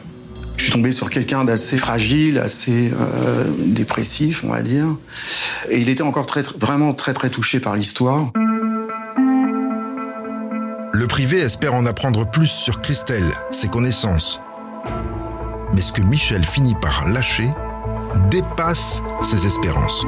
Je 0.67 0.73
suis 0.73 0.81
tombé 0.81 0.91
sur 0.91 1.11
quelqu'un 1.11 1.45
d'assez 1.45 1.77
fragile, 1.77 2.39
assez 2.39 2.91
euh, 2.93 3.45
dépressif, 3.67 4.43
on 4.43 4.49
va 4.49 4.63
dire. 4.63 4.97
Et 5.71 5.79
il 5.79 5.89
était 5.89 6.03
encore 6.03 6.27
très, 6.27 6.43
vraiment 6.43 6.93
très 6.93 7.15
très 7.15 7.31
touché 7.31 7.61
par 7.61 7.77
l'histoire. 7.77 8.33
Le 10.93 11.07
privé 11.07 11.39
espère 11.39 11.73
en 11.73 11.87
apprendre 11.87 12.29
plus 12.29 12.49
sur 12.49 12.81
Christelle, 12.81 13.31
ses 13.53 13.69
connaissances. 13.69 14.41
Mais 15.73 15.81
ce 15.81 15.93
que 15.93 16.03
Michel 16.03 16.45
finit 16.45 16.75
par 16.83 17.07
lâcher 17.11 17.49
dépasse 18.29 19.05
ses 19.21 19.47
espérances. 19.47 20.05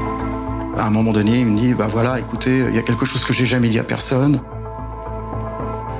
À 0.75 0.87
un 0.87 0.89
moment 0.89 1.13
donné, 1.13 1.37
il 1.37 1.45
me 1.45 1.57
dit, 1.57 1.73
bah 1.73 1.87
voilà, 1.89 2.19
écoutez, 2.19 2.65
il 2.67 2.75
y 2.75 2.79
a 2.79 2.81
quelque 2.81 3.05
chose 3.05 3.23
que 3.23 3.31
j'ai 3.31 3.45
jamais 3.45 3.69
dit 3.69 3.79
à 3.79 3.85
personne. 3.85 4.41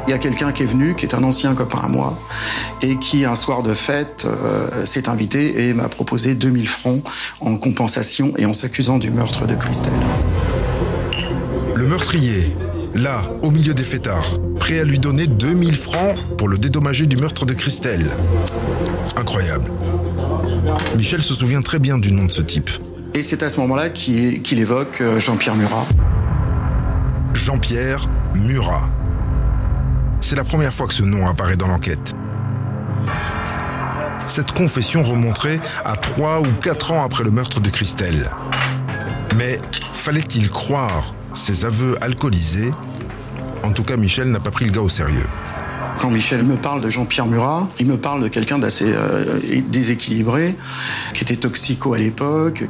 Il 0.10 0.12
y 0.12 0.16
a 0.16 0.18
quelqu'un 0.18 0.52
qui 0.52 0.64
est 0.64 0.66
venu, 0.66 0.96
qui 0.96 1.06
est 1.06 1.14
un 1.14 1.24
ancien 1.24 1.54
copain 1.54 1.82
à 1.84 1.88
moi, 1.88 2.18
et 2.82 2.98
qui, 2.98 3.26
un 3.26 3.36
soir 3.36 3.62
de 3.62 3.76
fête, 3.76 4.26
euh, 4.26 4.84
s'est 4.84 5.08
invité 5.08 5.68
et 5.68 5.74
m'a 5.76 5.88
proposé 5.88 6.34
2000 6.34 6.68
francs 6.68 7.04
en 7.42 7.58
compensation 7.58 8.34
et 8.40 8.48
en 8.48 8.54
s'accusant 8.56 8.98
du 8.98 9.12
meurtre 9.12 9.46
de 9.46 9.54
Christelle. 9.54 9.94
Le 11.76 11.86
meurtrier, 11.86 12.56
là, 12.96 13.22
au 13.44 13.52
milieu 13.52 13.76
des 13.76 13.84
fêtards, 13.84 14.40
prêt 14.60 14.80
à 14.80 14.84
lui 14.84 14.98
donner 14.98 15.28
2000 15.28 15.76
francs 15.76 16.18
pour 16.40 16.48
le 16.48 16.58
dédommager 16.58 17.06
du 17.06 17.18
meurtre 17.18 17.46
de 17.46 17.54
Christelle. 17.54 18.08
Incroyable. 19.16 19.72
Michel 20.98 21.22
se 21.22 21.36
souvient 21.36 21.62
très 21.62 21.78
bien 21.78 22.00
du 22.00 22.12
nom 22.14 22.26
de 22.26 22.32
ce 22.32 22.42
type. 22.42 22.72
Et 23.14 23.22
c'est 23.22 23.44
à 23.44 23.50
ce 23.52 23.60
moment-là 23.60 23.90
qu'il 23.90 24.58
évoque 24.58 25.02
euh, 25.02 25.20
Jean-Pierre 25.20 25.56
Murat. 25.56 25.86
Jean-Pierre 27.36 28.10
Murat. 28.40 28.90
C'est 30.22 30.36
la 30.36 30.44
première 30.44 30.74
fois 30.74 30.88
que 30.88 30.94
ce 30.94 31.04
nom 31.04 31.28
apparaît 31.28 31.56
dans 31.56 31.68
l'enquête. 31.68 32.14
Cette 34.28 34.52
confession 34.52 35.04
remonterait 35.04 35.60
à 35.84 35.96
3 35.96 36.42
ou 36.42 36.48
4 36.62 36.92
ans 36.92 37.04
après 37.04 37.24
le 37.24 37.32
meurtre 37.32 37.60
de 37.60 37.70
Christelle. 37.70 38.30
Mais 39.38 39.58
fallait-il 39.94 40.50
croire 40.50 41.16
ces 41.34 41.66
aveux 41.66 41.96
alcoolisés? 42.04 42.72
En 43.64 43.72
tout 43.72 43.84
cas, 43.84 43.98
Michel 43.98 44.30
n'a 44.30 44.40
pas 44.40 44.52
pris 44.52 44.66
le 44.66 44.72
gars 44.72 44.82
au 44.82 44.90
sérieux. 44.90 45.28
Quand 46.00 46.12
Michel 46.12 46.44
me 46.44 46.56
parle 46.56 46.82
de 46.82 46.90
Jean-Pierre 46.90 47.26
Murat, 47.26 47.68
il 47.80 47.88
me 47.88 47.98
parle 47.98 48.24
de 48.24 48.28
quelqu'un 48.28 48.60
d'assez 48.60 48.86
euh, 48.88 49.40
déséquilibré, 49.68 50.56
qui 51.14 51.24
était 51.24 51.36
toxico 51.36 51.94
à 51.94 51.98
l'époque. 51.98 52.64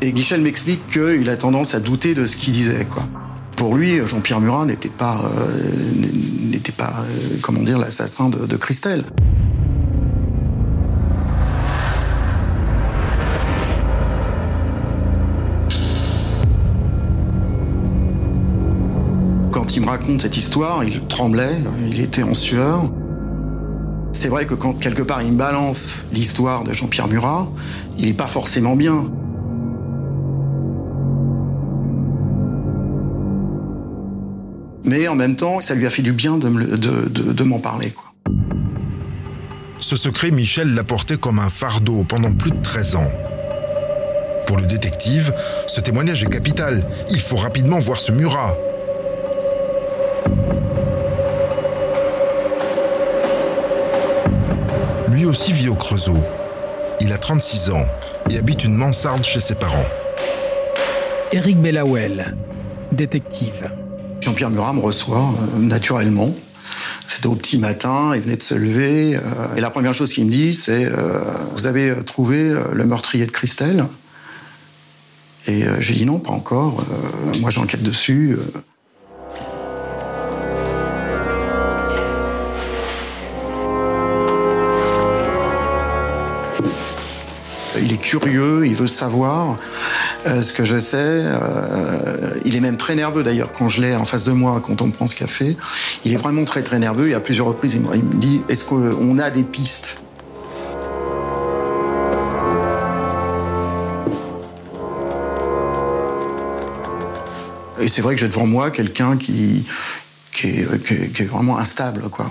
Et 0.00 0.12
Michel 0.12 0.40
m'explique 0.40 0.86
qu'il 0.88 1.28
a 1.28 1.36
tendance 1.36 1.74
à 1.74 1.80
douter 1.80 2.14
de 2.14 2.26
ce 2.26 2.36
qu'il 2.36 2.52
disait. 2.52 2.86
Pour 3.56 3.76
lui, 3.76 4.00
Jean-Pierre 4.06 4.40
Murat 4.40 4.64
n'était 4.64 4.88
pas, 4.88 5.20
euh, 5.24 5.92
n'était 6.50 6.72
pas, 6.72 6.92
euh, 6.98 7.36
comment 7.42 7.60
l'assassin 7.62 8.28
de, 8.28 8.46
de 8.46 8.56
Christelle. 8.56 9.04
Quand 19.50 19.76
il 19.76 19.82
me 19.82 19.86
raconte 19.86 20.22
cette 20.22 20.36
histoire, 20.36 20.82
il 20.84 21.06
tremblait, 21.06 21.58
il 21.88 22.00
était 22.00 22.22
en 22.22 22.34
sueur. 22.34 22.92
C'est 24.12 24.28
vrai 24.28 24.44
que 24.44 24.54
quand 24.54 24.74
quelque 24.74 25.02
part 25.02 25.22
il 25.22 25.32
me 25.32 25.38
balance 25.38 26.04
l'histoire 26.12 26.64
de 26.64 26.72
Jean-Pierre 26.72 27.08
Murat, 27.08 27.48
il 27.98 28.06
n'est 28.06 28.12
pas 28.12 28.26
forcément 28.26 28.76
bien. 28.76 29.10
Mais 34.84 35.06
en 35.08 35.14
même 35.14 35.36
temps, 35.36 35.60
ça 35.60 35.74
lui 35.74 35.86
a 35.86 35.90
fait 35.90 36.02
du 36.02 36.12
bien 36.12 36.38
de, 36.38 36.48
me 36.48 36.58
le- 36.64 36.76
de- 36.78 37.08
de- 37.08 37.32
de 37.32 37.44
m'en 37.44 37.58
parler. 37.58 37.90
Quoi. 37.90 38.12
Ce 39.78 39.96
secret, 39.96 40.30
Michel 40.30 40.74
l'a 40.74 40.84
porté 40.84 41.16
comme 41.16 41.38
un 41.38 41.48
fardeau 41.48 42.04
pendant 42.04 42.32
plus 42.32 42.50
de 42.50 42.60
13 42.62 42.94
ans. 42.96 43.10
Pour 44.46 44.56
le 44.58 44.66
détective, 44.66 45.32
ce 45.66 45.80
témoignage 45.80 46.22
est 46.24 46.26
capital. 46.30 46.86
Il 47.10 47.20
faut 47.20 47.36
rapidement 47.36 47.78
voir 47.78 47.98
ce 47.98 48.12
Murat. 48.12 48.56
Lui 55.10 55.24
aussi 55.26 55.52
vit 55.52 55.68
au 55.68 55.74
Creusot. 55.74 56.18
Il 57.00 57.12
a 57.12 57.18
36 57.18 57.70
ans 57.70 57.84
et 58.30 58.38
habite 58.38 58.64
une 58.64 58.74
mansarde 58.74 59.24
chez 59.24 59.40
ses 59.40 59.54
parents. 59.54 59.84
Eric 61.32 61.60
Bellawell, 61.60 62.36
détective. 62.92 63.70
Jean-Pierre 64.22 64.50
Murat 64.50 64.72
me 64.72 64.80
reçoit 64.80 65.18
euh, 65.18 65.58
naturellement. 65.58 66.32
C'était 67.08 67.26
au 67.26 67.34
petit 67.34 67.58
matin, 67.58 68.12
il 68.14 68.22
venait 68.22 68.36
de 68.36 68.42
se 68.42 68.54
lever. 68.54 69.16
euh, 69.16 69.56
et 69.56 69.60
la 69.60 69.68
première 69.68 69.92
chose 69.92 70.12
qu'il 70.12 70.24
me 70.26 70.30
dit, 70.30 70.54
c'est 70.54 70.86
euh, 70.86 71.20
Vous 71.54 71.66
avez 71.66 71.92
trouvé 72.06 72.54
le 72.72 72.86
meurtrier 72.86 73.26
de 73.26 73.32
Christelle? 73.32 73.84
Et 75.48 75.64
j'ai 75.80 75.94
dit 75.94 76.06
non, 76.06 76.20
pas 76.20 76.30
encore. 76.30 76.84
Moi, 77.40 77.50
j'enquête 77.50 77.82
dessus. 77.82 78.36
Il 87.80 87.92
est 87.92 88.00
curieux, 88.00 88.64
il 88.64 88.76
veut 88.76 88.86
savoir 88.86 89.56
euh, 90.26 90.42
ce 90.42 90.52
que 90.52 90.64
je 90.64 90.78
sais. 90.78 90.96
euh, 90.98 92.34
il 92.44 92.54
est 92.54 92.60
même 92.60 92.76
très 92.76 92.94
nerveux 92.94 93.22
d'ailleurs 93.22 93.50
quand 93.52 93.68
je 93.68 93.80
l'ai 93.82 93.94
en 93.96 94.04
face 94.04 94.24
de 94.24 94.32
moi, 94.32 94.60
quand 94.64 94.82
on 94.82 94.90
prend 94.90 95.06
ce 95.06 95.14
café. 95.16 95.56
Il 96.04 96.12
est 96.12 96.16
vraiment 96.16 96.44
très 96.44 96.62
très 96.62 96.78
nerveux 96.78 97.08
et 97.08 97.14
à 97.14 97.20
plusieurs 97.20 97.46
reprises, 97.46 97.74
il 97.74 97.80
me, 97.82 98.14
dit 98.20 98.40
Est-ce 98.48 98.64
qu'on 98.64 99.18
a 99.18 99.30
des 99.30 99.42
pistes? 99.42 99.98
Et 107.80 107.88
c'est 107.88 108.02
vrai 108.02 108.14
que 108.14 108.20
j'ai 108.20 108.28
devant 108.28 108.46
moi 108.46 108.70
quelqu'un 108.70 109.16
qui, 109.16 109.64
qui, 110.30 110.48
est, 110.48 111.12
qui 111.12 111.22
est- 111.22 111.26
vraiment 111.26 111.58
instable. 111.58 112.02
Quoi. 112.10 112.30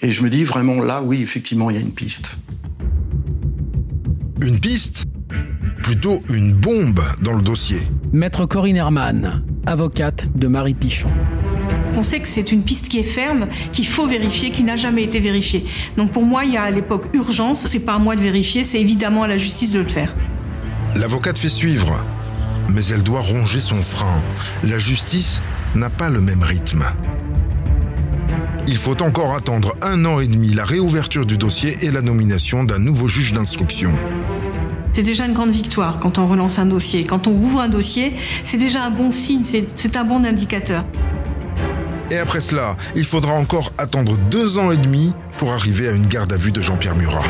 Et 0.00 0.10
je 0.10 0.22
me 0.22 0.30
dis 0.30 0.44
vraiment 0.44 0.80
là, 0.80 1.02
oui, 1.02 1.22
effectivement, 1.22 1.70
il 1.70 1.76
y 1.76 1.78
a 1.78 1.82
une 1.82 1.92
piste. 1.92 2.32
Une 4.40 4.60
piste? 4.60 5.04
Plutôt 5.82 6.20
une 6.32 6.54
bombe 6.54 7.00
dans 7.22 7.32
le 7.32 7.42
dossier. 7.42 7.78
Maître 8.12 8.46
Corinne 8.46 8.76
Herman, 8.76 9.42
avocate 9.66 10.28
de 10.36 10.46
Marie 10.46 10.74
Pichon. 10.74 11.10
On 11.96 12.04
sait 12.04 12.20
que 12.20 12.28
c'est 12.28 12.52
une 12.52 12.62
piste 12.62 12.88
qui 12.88 13.00
est 13.00 13.04
ferme, 13.04 13.48
qu'il 13.72 13.86
faut 13.86 14.06
vérifier, 14.06 14.50
qui 14.50 14.62
n'a 14.62 14.76
jamais 14.76 15.02
été 15.02 15.18
vérifiée. 15.18 15.64
Donc 15.96 16.12
pour 16.12 16.24
moi, 16.24 16.44
il 16.44 16.52
y 16.52 16.56
a 16.56 16.62
à 16.62 16.70
l'époque 16.70 17.08
urgence. 17.14 17.66
C'est 17.66 17.80
pas 17.80 17.94
à 17.94 17.98
moi 17.98 18.14
de 18.14 18.20
vérifier, 18.20 18.62
c'est 18.62 18.80
évidemment 18.80 19.24
à 19.24 19.28
la 19.28 19.36
justice 19.36 19.72
de 19.72 19.80
le 19.80 19.88
faire. 19.88 20.14
L'avocate 20.96 21.36
fait 21.36 21.48
suivre, 21.48 22.06
mais 22.72 22.84
elle 22.86 23.02
doit 23.02 23.20
ronger 23.20 23.60
son 23.60 23.82
frein. 23.82 24.22
La 24.62 24.78
justice 24.78 25.42
n'a 25.74 25.90
pas 25.90 26.10
le 26.10 26.20
même 26.20 26.42
rythme. 26.44 26.84
Il 28.68 28.76
faut 28.76 29.02
encore 29.02 29.34
attendre 29.34 29.74
un 29.82 30.04
an 30.04 30.20
et 30.20 30.28
demi 30.28 30.54
la 30.54 30.64
réouverture 30.64 31.26
du 31.26 31.38
dossier 31.38 31.74
et 31.82 31.90
la 31.90 32.02
nomination 32.02 32.62
d'un 32.62 32.78
nouveau 32.78 33.08
juge 33.08 33.32
d'instruction. 33.32 33.92
C'est 34.92 35.02
déjà 35.02 35.24
une 35.24 35.32
grande 35.32 35.52
victoire 35.52 35.98
quand 35.98 36.18
on 36.18 36.26
relance 36.26 36.58
un 36.58 36.66
dossier. 36.66 37.04
Quand 37.04 37.26
on 37.26 37.32
ouvre 37.32 37.60
un 37.60 37.68
dossier, 37.68 38.12
c'est 38.44 38.58
déjà 38.58 38.84
un 38.84 38.90
bon 38.90 39.10
signe, 39.10 39.42
c'est 39.42 39.96
un 39.96 40.04
bon 40.04 40.24
indicateur. 40.26 40.84
Et 42.10 42.18
après 42.18 42.42
cela, 42.42 42.76
il 42.94 43.06
faudra 43.06 43.32
encore 43.32 43.72
attendre 43.78 44.18
deux 44.30 44.58
ans 44.58 44.70
et 44.70 44.76
demi 44.76 45.14
pour 45.38 45.50
arriver 45.52 45.88
à 45.88 45.92
une 45.92 46.06
garde 46.06 46.30
à 46.30 46.36
vue 46.36 46.52
de 46.52 46.60
Jean-Pierre 46.60 46.94
Murat. 46.94 47.24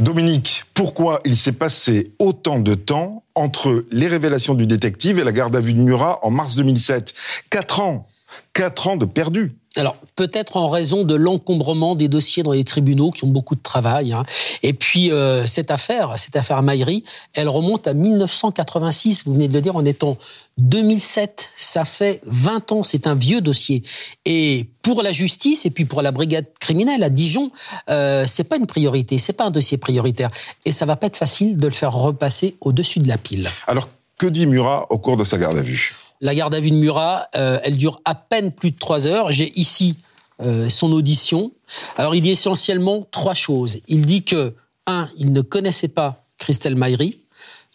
Dominique, 0.00 0.64
pourquoi 0.74 1.20
il 1.24 1.36
s'est 1.36 1.52
passé 1.52 2.12
autant 2.18 2.58
de 2.58 2.74
temps 2.74 3.22
entre 3.36 3.84
les 3.92 4.08
révélations 4.08 4.54
du 4.54 4.66
détective 4.66 5.20
et 5.20 5.24
la 5.24 5.30
garde 5.30 5.54
à 5.54 5.60
vue 5.60 5.72
de 5.72 5.80
Murat 5.80 6.18
en 6.22 6.32
mars 6.32 6.56
2007 6.56 7.14
Quatre 7.48 7.80
ans 7.80 8.08
Quatre 8.52 8.88
ans 8.88 8.96
de 8.96 9.04
perdu 9.04 9.54
alors 9.78 9.96
peut-être 10.14 10.56
en 10.56 10.68
raison 10.68 11.04
de 11.04 11.14
l'encombrement 11.14 11.94
des 11.94 12.08
dossiers 12.08 12.42
dans 12.42 12.52
les 12.52 12.64
tribunaux 12.64 13.10
qui 13.10 13.24
ont 13.24 13.28
beaucoup 13.28 13.54
de 13.54 13.62
travail. 13.62 14.12
Hein. 14.12 14.24
Et 14.62 14.72
puis 14.72 15.10
euh, 15.10 15.46
cette 15.46 15.70
affaire, 15.70 16.18
cette 16.18 16.36
affaire 16.36 16.62
Maïri, 16.62 17.04
elle 17.34 17.48
remonte 17.48 17.86
à 17.86 17.94
1986. 17.94 19.24
Vous 19.26 19.34
venez 19.34 19.48
de 19.48 19.54
le 19.54 19.60
dire, 19.60 19.76
en 19.76 19.84
étant 19.84 20.18
2007, 20.58 21.50
ça 21.56 21.84
fait 21.84 22.20
20 22.26 22.72
ans. 22.72 22.84
C'est 22.84 23.06
un 23.06 23.14
vieux 23.14 23.40
dossier. 23.40 23.82
Et 24.24 24.66
pour 24.82 25.02
la 25.02 25.12
justice 25.12 25.66
et 25.66 25.70
puis 25.70 25.84
pour 25.84 26.02
la 26.02 26.12
brigade 26.12 26.46
criminelle 26.60 27.02
à 27.02 27.10
Dijon, 27.10 27.50
euh, 27.88 28.24
c'est 28.26 28.44
pas 28.44 28.56
une 28.56 28.66
priorité, 28.66 29.18
c'est 29.18 29.32
pas 29.32 29.44
un 29.44 29.50
dossier 29.50 29.78
prioritaire. 29.78 30.30
Et 30.64 30.72
ça 30.72 30.86
va 30.86 30.96
pas 30.96 31.08
être 31.08 31.16
facile 31.16 31.56
de 31.56 31.66
le 31.66 31.74
faire 31.74 31.92
repasser 31.92 32.56
au-dessus 32.60 33.00
de 33.00 33.08
la 33.08 33.18
pile. 33.18 33.48
Alors 33.66 33.88
que 34.18 34.26
dit 34.26 34.46
Murat 34.46 34.86
au 34.90 34.98
cours 34.98 35.16
de 35.16 35.24
sa 35.24 35.38
garde 35.38 35.58
à 35.58 35.62
vue? 35.62 35.94
La 36.20 36.34
garde 36.34 36.54
à 36.54 36.60
vue 36.60 36.70
de 36.70 36.76
Murat, 36.76 37.28
euh, 37.34 37.58
elle 37.64 37.76
dure 37.76 38.00
à 38.04 38.14
peine 38.14 38.52
plus 38.52 38.70
de 38.70 38.78
trois 38.78 39.06
heures. 39.06 39.32
J'ai 39.32 39.52
ici 39.58 39.96
euh, 40.42 40.68
son 40.68 40.92
audition. 40.92 41.52
Alors, 41.96 42.14
il 42.14 42.22
dit 42.22 42.30
essentiellement 42.30 43.06
trois 43.10 43.34
choses. 43.34 43.78
Il 43.88 44.06
dit 44.06 44.22
que, 44.22 44.54
un, 44.86 45.08
il 45.16 45.32
ne 45.32 45.40
connaissait 45.40 45.88
pas 45.88 46.24
Christelle 46.38 46.76
Maillery. 46.76 47.18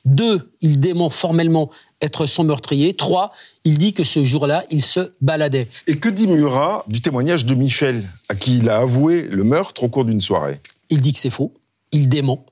Deux, 0.06 0.52
il 0.62 0.80
dément 0.80 1.10
formellement 1.10 1.70
être 2.02 2.26
son 2.26 2.44
meurtrier. 2.44 2.96
Trois, 2.96 3.32
il 3.64 3.78
dit 3.78 3.94
que 3.94 4.04
ce 4.04 4.24
jour-là, 4.24 4.66
il 4.72 4.82
se 4.82 5.12
baladait. 5.22 5.68
Et 5.86 6.00
que 6.00 6.10
dit 6.10 6.28
Murat 6.28 6.86
du 6.88 7.02
témoignage 7.02 7.46
de 7.46 7.54
Michel, 7.54 8.04
à 8.30 8.36
qui 8.36 8.58
il 8.58 8.70
a 8.70 8.78
avoué 8.78 9.24
le 9.24 9.44
meurtre 9.44 9.84
au 9.84 9.90
cours 9.90 10.06
d'une 10.06 10.22
soirée? 10.22 10.60
Il 10.90 11.02
dit 11.02 11.14
que 11.14 11.20
c'est 11.20 11.30
faux. 11.30 11.54
Il 11.92 12.10
dément. 12.10 12.46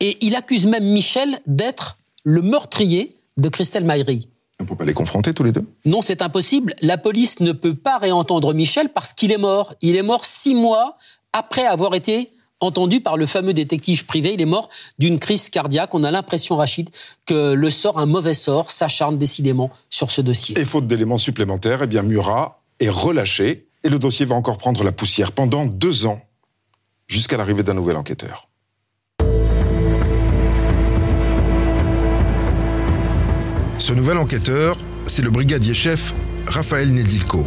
Et 0.00 0.16
il 0.20 0.34
accuse 0.36 0.66
même 0.66 0.84
Michel 0.84 1.40
d'être 1.46 1.98
le 2.24 2.40
meurtrier 2.40 3.12
de 3.36 3.48
Christelle 3.48 3.84
Maillery. 3.84 4.28
On 4.58 4.64
ne 4.64 4.68
peut 4.68 4.76
pas 4.76 4.84
les 4.84 4.94
confronter 4.94 5.34
tous 5.34 5.42
les 5.42 5.52
deux? 5.52 5.66
Non, 5.84 6.02
c'est 6.02 6.22
impossible. 6.22 6.74
La 6.80 6.96
police 6.96 7.40
ne 7.40 7.52
peut 7.52 7.74
pas 7.74 7.98
réentendre 7.98 8.54
Michel 8.54 8.88
parce 8.88 9.12
qu'il 9.12 9.32
est 9.32 9.38
mort. 9.38 9.74
Il 9.82 9.96
est 9.96 10.02
mort 10.02 10.24
six 10.24 10.54
mois 10.54 10.96
après 11.32 11.66
avoir 11.66 11.94
été 11.94 12.32
entendu 12.60 13.02
par 13.02 13.18
le 13.18 13.26
fameux 13.26 13.52
détective 13.52 14.06
privé. 14.06 14.32
Il 14.32 14.40
est 14.40 14.46
mort 14.46 14.70
d'une 14.98 15.18
crise 15.18 15.50
cardiaque. 15.50 15.94
On 15.94 16.04
a 16.04 16.10
l'impression, 16.10 16.56
Rachid, 16.56 16.88
que 17.26 17.52
le 17.52 17.70
sort, 17.70 17.98
un 17.98 18.06
mauvais 18.06 18.32
sort, 18.32 18.70
s'acharne 18.70 19.18
décidément 19.18 19.70
sur 19.90 20.10
ce 20.10 20.22
dossier. 20.22 20.58
Et 20.58 20.64
faute 20.64 20.86
d'éléments 20.86 21.18
supplémentaires, 21.18 21.82
eh 21.82 21.86
bien 21.86 22.02
Murat 22.02 22.62
est 22.80 22.88
relâché 22.88 23.68
et 23.84 23.90
le 23.90 23.98
dossier 23.98 24.24
va 24.24 24.36
encore 24.36 24.56
prendre 24.56 24.82
la 24.84 24.92
poussière 24.92 25.32
pendant 25.32 25.66
deux 25.66 26.06
ans, 26.06 26.22
jusqu'à 27.08 27.36
l'arrivée 27.36 27.62
d'un 27.62 27.74
nouvel 27.74 27.96
enquêteur. 27.96 28.48
Ce 33.78 33.92
nouvel 33.92 34.16
enquêteur, 34.16 34.76
c'est 35.04 35.22
le 35.22 35.30
brigadier-chef 35.30 36.14
Raphaël 36.46 36.94
Nedilko. 36.94 37.46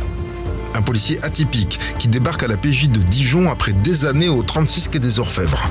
Un 0.76 0.82
policier 0.84 1.18
atypique 1.24 1.80
qui 1.98 2.08
débarque 2.08 2.44
à 2.44 2.48
la 2.48 2.56
PJ 2.56 2.90
de 2.90 3.00
Dijon 3.00 3.50
après 3.50 3.74
des 3.74 4.06
années 4.06 4.30
au 4.30 4.44
36 4.44 4.90
quai 4.90 5.00
des 5.00 5.18
Orfèvres. 5.20 5.66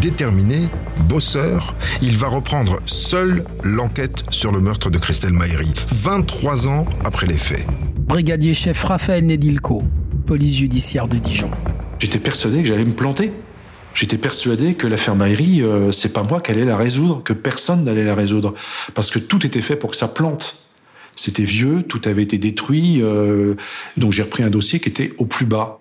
Déterminé, 0.00 0.68
bosseur, 1.08 1.74
il 2.00 2.16
va 2.16 2.28
reprendre 2.28 2.78
seul 2.86 3.44
l'enquête 3.62 4.24
sur 4.30 4.50
le 4.50 4.60
meurtre 4.60 4.90
de 4.90 4.98
Christelle 4.98 5.32
Maïri, 5.34 5.72
23 5.90 6.66
ans 6.66 6.86
après 7.04 7.26
les 7.26 7.38
faits. 7.38 7.66
Brigadier-chef 7.98 8.82
Raphaël 8.82 9.26
Nedilko, 9.26 9.84
police 10.26 10.56
judiciaire 10.56 11.06
de 11.06 11.18
Dijon. 11.18 11.50
J'étais 11.98 12.18
persuadé 12.18 12.62
que 12.62 12.68
j'allais 12.68 12.84
me 12.84 12.92
planter. 12.92 13.32
J'étais 13.94 14.18
persuadé 14.18 14.74
que 14.74 14.88
l'affaire 14.88 15.14
Maïri, 15.14 15.62
euh, 15.62 15.92
c'est 15.92 16.12
pas 16.12 16.24
moi 16.24 16.40
qui 16.40 16.50
allais 16.50 16.64
la 16.64 16.76
résoudre, 16.76 17.22
que 17.22 17.32
personne 17.32 17.84
n'allait 17.84 18.04
la 18.04 18.16
résoudre, 18.16 18.52
parce 18.92 19.08
que 19.08 19.20
tout 19.20 19.46
était 19.46 19.62
fait 19.62 19.76
pour 19.76 19.90
que 19.90 19.96
ça 19.96 20.08
plante. 20.08 20.64
C'était 21.14 21.44
vieux, 21.44 21.84
tout 21.84 22.00
avait 22.04 22.24
été 22.24 22.36
détruit, 22.38 23.00
euh, 23.00 23.54
donc 23.96 24.10
j'ai 24.10 24.22
repris 24.22 24.42
un 24.42 24.50
dossier 24.50 24.80
qui 24.80 24.88
était 24.88 25.12
au 25.18 25.26
plus 25.26 25.46
bas. 25.46 25.78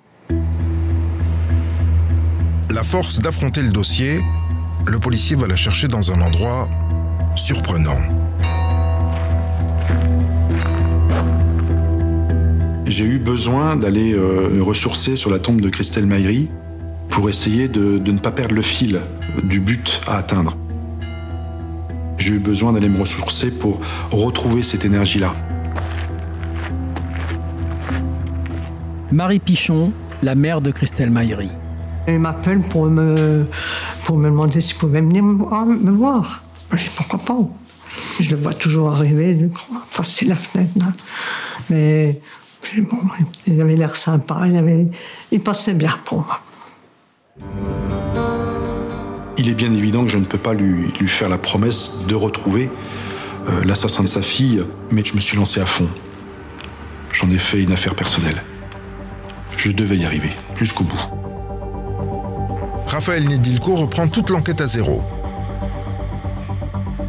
La 2.70 2.84
force 2.84 3.20
d'affronter 3.20 3.64
le 3.64 3.72
dossier, 3.72 4.22
le 4.86 5.00
policier 5.00 5.36
va 5.36 5.48
la 5.48 5.56
chercher 5.56 5.88
dans 5.88 6.12
un 6.12 6.22
endroit 6.22 6.70
surprenant. 7.36 7.98
J'ai 12.86 13.06
eu 13.06 13.18
besoin 13.18 13.76
d'aller 13.76 14.14
euh, 14.14 14.50
me 14.50 14.62
ressourcer 14.62 15.16
sur 15.16 15.32
la 15.32 15.40
tombe 15.40 15.62
de 15.62 15.70
Christelle 15.70 16.06
Maïri 16.06 16.52
pour 17.10 17.30
essayer 17.30 17.68
de, 17.68 18.00
ne 18.00 18.20
pas 18.20 18.32
perdre 18.32 18.56
le 18.56 18.62
fil 18.62 19.02
du 19.44 19.60
but 19.60 20.02
à 20.08 20.18
atteindre. 20.18 20.58
J'ai 22.18 22.34
eu 22.34 22.40
besoin 22.40 22.74
d'aller 22.74 22.90
me 22.90 23.00
ressourcer 23.00 23.52
pour 23.52 23.80
retrouver 24.12 24.64
cette 24.64 24.86
énergie-là. 24.86 25.36
Marie 29.12 29.40
Pichon, 29.40 29.92
la 30.22 30.36
mère 30.36 30.62
de 30.62 30.72
Christelle 30.72 31.10
Maillery. 31.10 31.50
Elle 32.08 32.20
m'appelle 32.20 32.60
pour 32.60 32.86
me, 32.88 33.46
pour 34.06 34.18
me 34.18 34.26
demander 34.26 34.60
s'il 34.62 34.78
pouvait 34.78 35.02
venir 35.02 35.24
me 35.24 35.92
voir. 35.92 36.44
Je 36.72 36.78
dis 36.78 36.92
pourquoi 36.96 37.20
pas? 37.20 37.38
Je 38.20 38.30
le 38.32 38.38
vois 38.38 38.54
toujours 38.54 38.94
arriver, 38.94 39.50
passer 39.96 40.26
la 40.26 40.36
fenêtre. 40.36 40.74
Mais 41.70 42.20
bon, 42.78 42.98
il 43.48 43.62
avait 43.62 43.76
l'air 43.76 43.96
sympa, 43.96 44.48
il, 44.48 44.56
avait, 44.58 44.88
il 45.32 45.42
passait 45.42 45.74
bien 45.74 45.98
pour 46.06 46.20
moi. 46.20 46.40
Il 49.38 49.50
est 49.50 49.56
bien 49.56 49.74
évident 49.74 50.04
que 50.04 50.10
je 50.10 50.18
ne 50.18 50.26
peux 50.26 50.38
pas 50.38 50.54
lui, 50.54 50.92
faire 51.08 51.30
la 51.30 51.38
promesse 51.38 52.06
de 52.08 52.16
retrouver 52.16 52.70
euh, 53.50 53.64
l'assassin 53.66 54.04
de 54.04 54.08
sa 54.08 54.22
fille, 54.22 54.64
mais 54.92 55.04
je 55.04 55.16
me 55.16 55.20
suis 55.20 55.36
lancé 55.36 55.60
à 55.60 55.66
fond. 55.66 55.88
J'en 57.12 57.30
ai 57.30 57.38
fait 57.38 57.64
une 57.64 57.72
affaire 57.72 57.96
personnelle. 57.96 58.44
Je 59.58 59.72
devais 59.72 59.98
y 59.98 60.06
arriver, 60.06 60.30
jusqu'au 60.56 60.84
bout. 60.84 61.02
Raphaël 62.88 63.28
Nedilko 63.28 63.76
reprend 63.76 64.08
toute 64.08 64.30
l'enquête 64.30 64.62
à 64.62 64.68
zéro. 64.68 65.02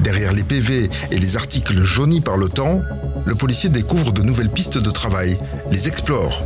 Derrière 0.01 0.33
les 0.33 0.45
PV 0.45 0.89
et 1.11 1.19
les 1.19 1.37
articles 1.37 1.83
jaunis 1.83 2.21
par 2.21 2.37
le 2.37 2.49
temps, 2.49 2.81
le 3.27 3.35
policier 3.35 3.69
découvre 3.69 4.13
de 4.13 4.23
nouvelles 4.23 4.51
pistes 4.51 4.79
de 4.79 4.91
travail, 4.91 5.37
les 5.71 5.89
explore 5.89 6.43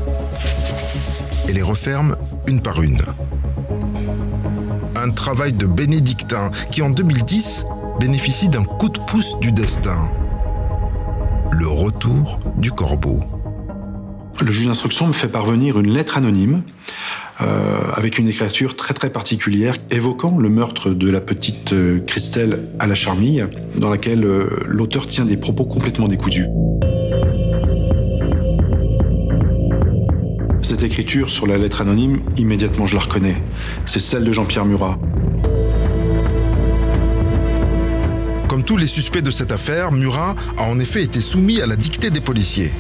et 1.49 1.53
les 1.53 1.63
referme 1.63 2.17
une 2.47 2.61
par 2.61 2.83
une 2.83 3.01
un 5.03 5.11
travail 5.11 5.53
de 5.53 5.67
bénédictin 5.67 6.51
qui 6.71 6.83
en 6.83 6.91
2010 6.91 7.65
bénéficie 8.01 8.49
d'un 8.49 8.65
coup 8.65 8.89
de 8.89 8.99
pouce 8.99 9.39
du 9.41 9.53
destin. 9.53 10.11
Le 11.53 11.69
retour 11.69 12.41
du 12.57 12.73
corbeau. 12.73 13.21
Le 14.41 14.51
juge 14.51 14.67
d'instruction 14.67 15.07
me 15.07 15.13
fait 15.13 15.29
parvenir 15.29 15.79
une 15.79 15.93
lettre 15.93 16.17
anonyme 16.17 16.63
euh, 17.41 17.79
avec 17.95 18.19
une 18.19 18.29
écriture 18.29 18.77
très 18.77 18.95
très 18.95 19.11
particulière 19.11 19.77
évoquant 19.91 20.39
le 20.39 20.49
meurtre 20.49 20.91
de 20.91 21.11
la 21.11 21.21
petite 21.21 21.73
euh, 21.73 22.01
Christelle 22.01 22.69
à 22.79 22.87
la 22.87 22.95
charmille, 22.95 23.47
dans 23.77 23.91
laquelle 23.91 24.25
euh, 24.25 24.49
l'auteur 24.67 25.07
tient 25.07 25.25
des 25.25 25.37
propos 25.37 25.65
complètement 25.65 26.09
décousus. 26.09 26.47
Cette 30.79 30.93
écriture 30.93 31.29
sur 31.29 31.49
la 31.49 31.59
lettre 31.59 31.81
anonyme, 31.81 32.21
immédiatement 32.37 32.87
je 32.87 32.95
la 32.95 33.01
reconnais. 33.01 33.43
C'est 33.85 33.99
celle 33.99 34.23
de 34.23 34.31
Jean-Pierre 34.31 34.65
Murat. 34.65 34.97
Comme 38.47 38.63
tous 38.63 38.77
les 38.77 38.87
suspects 38.87 39.21
de 39.21 39.33
cette 39.33 39.51
affaire, 39.51 39.91
Murat 39.91 40.37
a 40.57 40.63
en 40.63 40.79
effet 40.79 41.03
été 41.03 41.21
soumis 41.21 41.61
à 41.61 41.67
la 41.67 41.75
dictée 41.75 42.11
des 42.11 42.21
policiers. 42.21 42.71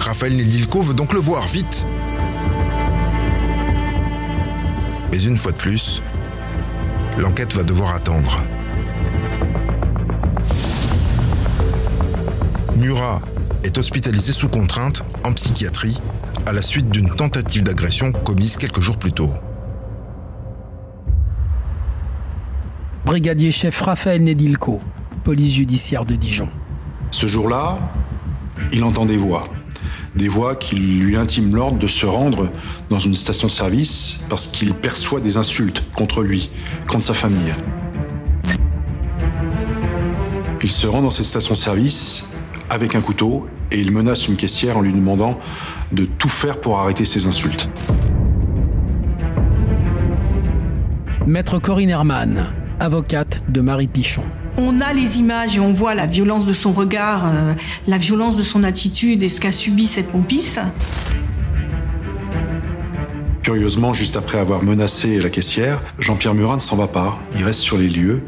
Raphaël 0.00 0.36
Nedilko 0.36 0.82
veut 0.82 0.94
donc 0.94 1.12
le 1.12 1.20
voir 1.20 1.46
vite. 1.46 1.86
Mais 5.12 5.22
une 5.22 5.38
fois 5.38 5.52
de 5.52 5.56
plus, 5.56 6.02
l'enquête 7.16 7.54
va 7.54 7.62
devoir 7.62 7.94
attendre. 7.94 8.40
Murat 12.74 13.22
est 13.62 13.78
hospitalisé 13.78 14.32
sous 14.32 14.48
contrainte 14.48 15.04
en 15.22 15.32
psychiatrie 15.32 16.00
à 16.50 16.52
la 16.52 16.62
suite 16.62 16.88
d'une 16.90 17.08
tentative 17.08 17.62
d'agression 17.62 18.10
commise 18.10 18.56
quelques 18.56 18.80
jours 18.80 18.96
plus 18.96 19.12
tôt. 19.12 19.30
Brigadier 23.04 23.52
chef 23.52 23.80
Raphaël 23.80 24.24
Nedilko, 24.24 24.80
police 25.22 25.54
judiciaire 25.54 26.04
de 26.04 26.16
Dijon. 26.16 26.48
Ce 27.12 27.28
jour-là, 27.28 27.78
il 28.72 28.82
entend 28.82 29.06
des 29.06 29.16
voix. 29.16 29.44
Des 30.16 30.26
voix 30.26 30.56
qui 30.56 30.74
lui 30.74 31.16
intiment 31.16 31.54
l'ordre 31.54 31.78
de 31.78 31.86
se 31.86 32.04
rendre 32.04 32.50
dans 32.88 32.98
une 32.98 33.14
station-service 33.14 34.24
parce 34.28 34.48
qu'il 34.48 34.74
perçoit 34.74 35.20
des 35.20 35.36
insultes 35.36 35.84
contre 35.94 36.24
lui, 36.24 36.50
contre 36.88 37.04
sa 37.04 37.14
famille. 37.14 37.54
Il 40.64 40.68
se 40.68 40.88
rend 40.88 41.02
dans 41.02 41.10
cette 41.10 41.26
station-service 41.26 42.30
avec 42.68 42.96
un 42.96 43.02
couteau 43.02 43.46
et 43.70 43.78
il 43.78 43.90
menace 43.92 44.28
une 44.28 44.36
caissière 44.36 44.76
en 44.76 44.80
lui 44.80 44.92
demandant 44.92 45.38
de 45.92 46.04
tout 46.04 46.28
faire 46.28 46.60
pour 46.60 46.78
arrêter 46.78 47.04
ses 47.04 47.26
insultes. 47.26 47.68
Maître 51.26 51.58
Corinne 51.58 51.90
Herman, 51.90 52.52
avocate 52.80 53.42
de 53.48 53.60
Marie 53.60 53.86
Pichon. 53.86 54.24
On 54.56 54.80
a 54.80 54.92
les 54.92 55.18
images 55.18 55.56
et 55.56 55.60
on 55.60 55.72
voit 55.72 55.94
la 55.94 56.06
violence 56.06 56.46
de 56.46 56.52
son 56.52 56.72
regard, 56.72 57.26
euh, 57.26 57.54
la 57.86 57.98
violence 57.98 58.36
de 58.36 58.42
son 58.42 58.64
attitude 58.64 59.22
et 59.22 59.28
ce 59.28 59.40
qu'a 59.40 59.52
subi 59.52 59.86
cette 59.86 60.08
pompiste. 60.08 60.60
Curieusement, 63.42 63.92
juste 63.92 64.16
après 64.16 64.38
avoir 64.38 64.62
menacé 64.62 65.18
la 65.18 65.30
caissière, 65.30 65.80
Jean-Pierre 65.98 66.34
Murat 66.34 66.56
ne 66.56 66.60
s'en 66.60 66.76
va 66.76 66.88
pas. 66.88 67.18
Il 67.36 67.44
reste 67.44 67.60
sur 67.60 67.78
les 67.78 67.88
lieux. 67.88 68.22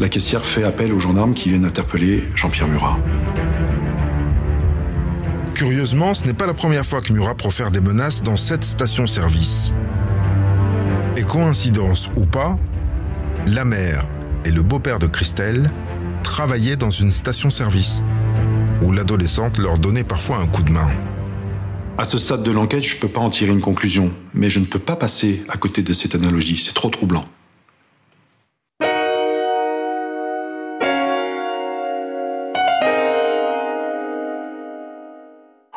La 0.00 0.08
caissière 0.08 0.44
fait 0.44 0.64
appel 0.64 0.92
aux 0.92 0.98
gendarmes 0.98 1.34
qui 1.34 1.48
viennent 1.48 1.64
interpeller 1.64 2.24
Jean-Pierre 2.34 2.68
Murat. 2.68 2.98
Curieusement, 5.54 6.14
ce 6.14 6.26
n'est 6.26 6.34
pas 6.34 6.46
la 6.46 6.54
première 6.54 6.84
fois 6.84 7.00
que 7.00 7.12
Murat 7.12 7.36
profère 7.36 7.70
des 7.70 7.80
menaces 7.80 8.24
dans 8.24 8.36
cette 8.36 8.64
station-service. 8.64 9.72
Et 11.16 11.22
coïncidence 11.22 12.10
ou 12.16 12.26
pas, 12.26 12.58
la 13.46 13.64
mère 13.64 14.04
et 14.44 14.50
le 14.50 14.62
beau-père 14.62 14.98
de 14.98 15.06
Christelle 15.06 15.70
travaillaient 16.24 16.76
dans 16.76 16.90
une 16.90 17.12
station-service, 17.12 18.02
où 18.82 18.90
l'adolescente 18.90 19.58
leur 19.58 19.78
donnait 19.78 20.02
parfois 20.02 20.38
un 20.38 20.46
coup 20.46 20.64
de 20.64 20.72
main. 20.72 20.90
À 21.98 22.04
ce 22.04 22.18
stade 22.18 22.42
de 22.42 22.50
l'enquête, 22.50 22.82
je 22.82 22.96
ne 22.96 23.00
peux 23.00 23.08
pas 23.08 23.20
en 23.20 23.30
tirer 23.30 23.52
une 23.52 23.60
conclusion, 23.60 24.10
mais 24.34 24.50
je 24.50 24.58
ne 24.58 24.64
peux 24.64 24.80
pas 24.80 24.96
passer 24.96 25.44
à 25.48 25.56
côté 25.56 25.84
de 25.84 25.92
cette 25.92 26.16
analogie, 26.16 26.56
c'est 26.56 26.74
trop 26.74 26.90
troublant. 26.90 27.24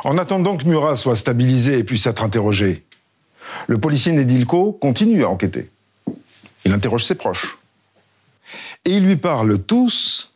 En 0.07 0.17
attendant 0.17 0.55
que 0.55 0.63
Murat 0.63 0.95
soit 0.95 1.17
stabilisé 1.17 1.79
et 1.79 1.83
puisse 1.83 2.05
être 2.07 2.23
interrogé, 2.23 2.81
le 3.67 3.77
policier 3.77 4.13
Nedilko 4.13 4.71
continue 4.71 5.25
à 5.25 5.29
enquêter. 5.29 5.69
Il 6.63 6.71
interroge 6.71 7.03
ses 7.03 7.15
proches. 7.15 7.57
Et 8.85 8.91
ils 8.91 9.03
lui 9.03 9.17
parlent 9.17 9.61
tous 9.61 10.31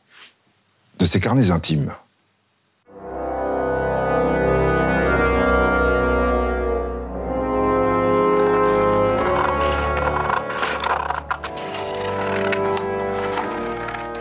de 1.00 1.06
ses 1.06 1.22
carnets 1.22 1.52
intimes. 1.52 1.94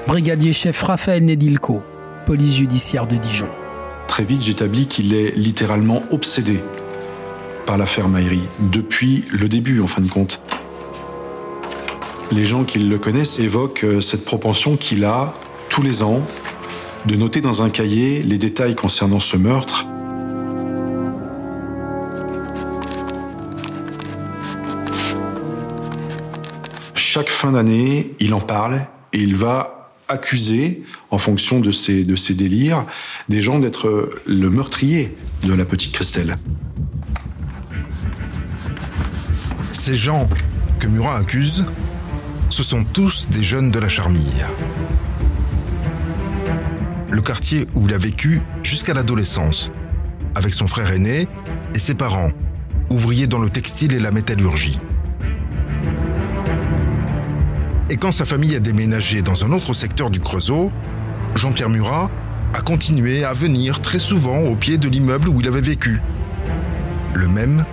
Brigadier 0.07 0.53
chef 0.53 0.81
Raphaël 0.81 1.25
Nedilko, 1.25 1.83
police 2.25 2.55
judiciaire 2.55 3.09
de 3.09 3.17
Dijon. 3.17 3.49
Très 4.21 4.27
vite, 4.27 4.43
j'établis 4.43 4.87
qu'il 4.87 5.15
est 5.15 5.35
littéralement 5.35 6.03
obsédé 6.11 6.61
par 7.65 7.79
l'affaire 7.79 8.07
Maïri, 8.07 8.43
depuis 8.59 9.25
le 9.33 9.49
début 9.49 9.81
en 9.81 9.87
fin 9.87 10.03
de 10.03 10.11
compte. 10.11 10.43
Les 12.31 12.45
gens 12.45 12.65
qui 12.65 12.81
le 12.81 12.99
connaissent 12.99 13.39
évoquent 13.39 13.85
euh, 13.85 14.03
cette 14.03 14.27
propension 14.27 14.77
qu'il 14.77 15.07
a, 15.07 15.33
tous 15.71 15.81
les 15.81 16.03
ans, 16.03 16.21
de 17.07 17.17
noter 17.17 17.41
dans 17.41 17.63
un 17.63 17.71
cahier 17.71 18.23
les 18.23 18.37
détails 18.37 18.75
concernant 18.75 19.21
ce 19.21 19.39
meurtre. 19.39 19.87
Chaque 26.93 27.31
fin 27.31 27.53
d'année, 27.53 28.15
il 28.21 28.35
en 28.35 28.41
parle 28.41 28.83
et 29.15 29.19
il 29.19 29.35
va 29.35 29.80
accuser, 30.11 30.83
en 31.11 31.19
fonction 31.19 31.61
de 31.61 31.73
ses, 31.73 32.05
de 32.05 32.33
délires, 32.33 32.85
des 33.29 33.43
gens 33.43 33.59
d'être 33.59 34.11
le 34.27 34.51
meurtrier 34.51 35.15
de 35.45 35.55
la 35.55 35.65
petite 35.65 35.93
Christelle. 35.93 36.37
Ces 39.73 39.95
gens 39.95 40.29
que 40.79 40.89
Murat 40.89 41.17
accuse, 41.17 41.65
ce 42.49 42.63
sont 42.63 42.85
tous 42.85 43.29
des 43.31 43.43
jeunes 43.43 43.71
de 43.71 43.79
la 43.79 43.89
Charmille. 43.89 44.47
Le 47.11 47.21
quartier 47.23 47.67
où 47.75 47.87
il 47.87 47.95
a 47.95 47.99
vécu 47.99 48.41
jusqu'à 48.63 48.95
l'adolescence, 48.95 49.71
avec 50.35 50.55
son 50.55 50.67
frère 50.67 50.91
aîné 50.93 51.27
et 51.75 51.79
ses 51.79 51.95
parents, 51.95 52.31
ouvriers 52.91 53.27
dans 53.27 53.39
le 53.39 53.49
textile 53.49 53.95
et 53.95 54.01
la 54.01 54.11
métallurgie. 54.11 54.79
Et 57.91 57.97
quand 57.97 58.13
sa 58.13 58.25
famille 58.25 58.55
a 58.55 58.61
déménagé 58.61 59.21
dans 59.21 59.45
un 59.45 59.51
autre 59.51 59.75
secteur 59.75 60.11
du 60.11 60.21
Creusot, 60.21 60.71
Jean-Pierre 61.35 61.69
Murat 61.69 62.09
a 62.55 62.61
continué 62.61 63.25
à 63.25 63.33
venir 63.33 63.83
très 63.83 63.99
souvent 63.99 64.39
au 64.43 64.55
pied 64.55 64.79
de 64.79 64.89
l'immeuble 64.89 65.29
où 65.29 65.41
il 65.41 65.49
avait 65.49 65.61
vécu. 65.61 66.01
Le 67.15 67.27
même 67.27 67.65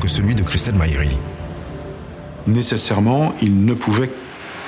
que 0.00 0.08
celui 0.08 0.34
de 0.34 0.42
Christelle 0.42 0.76
Maïri. 0.76 1.18
Nécessairement, 2.46 3.34
il 3.42 3.66
ne 3.66 3.74
pouvait 3.74 4.10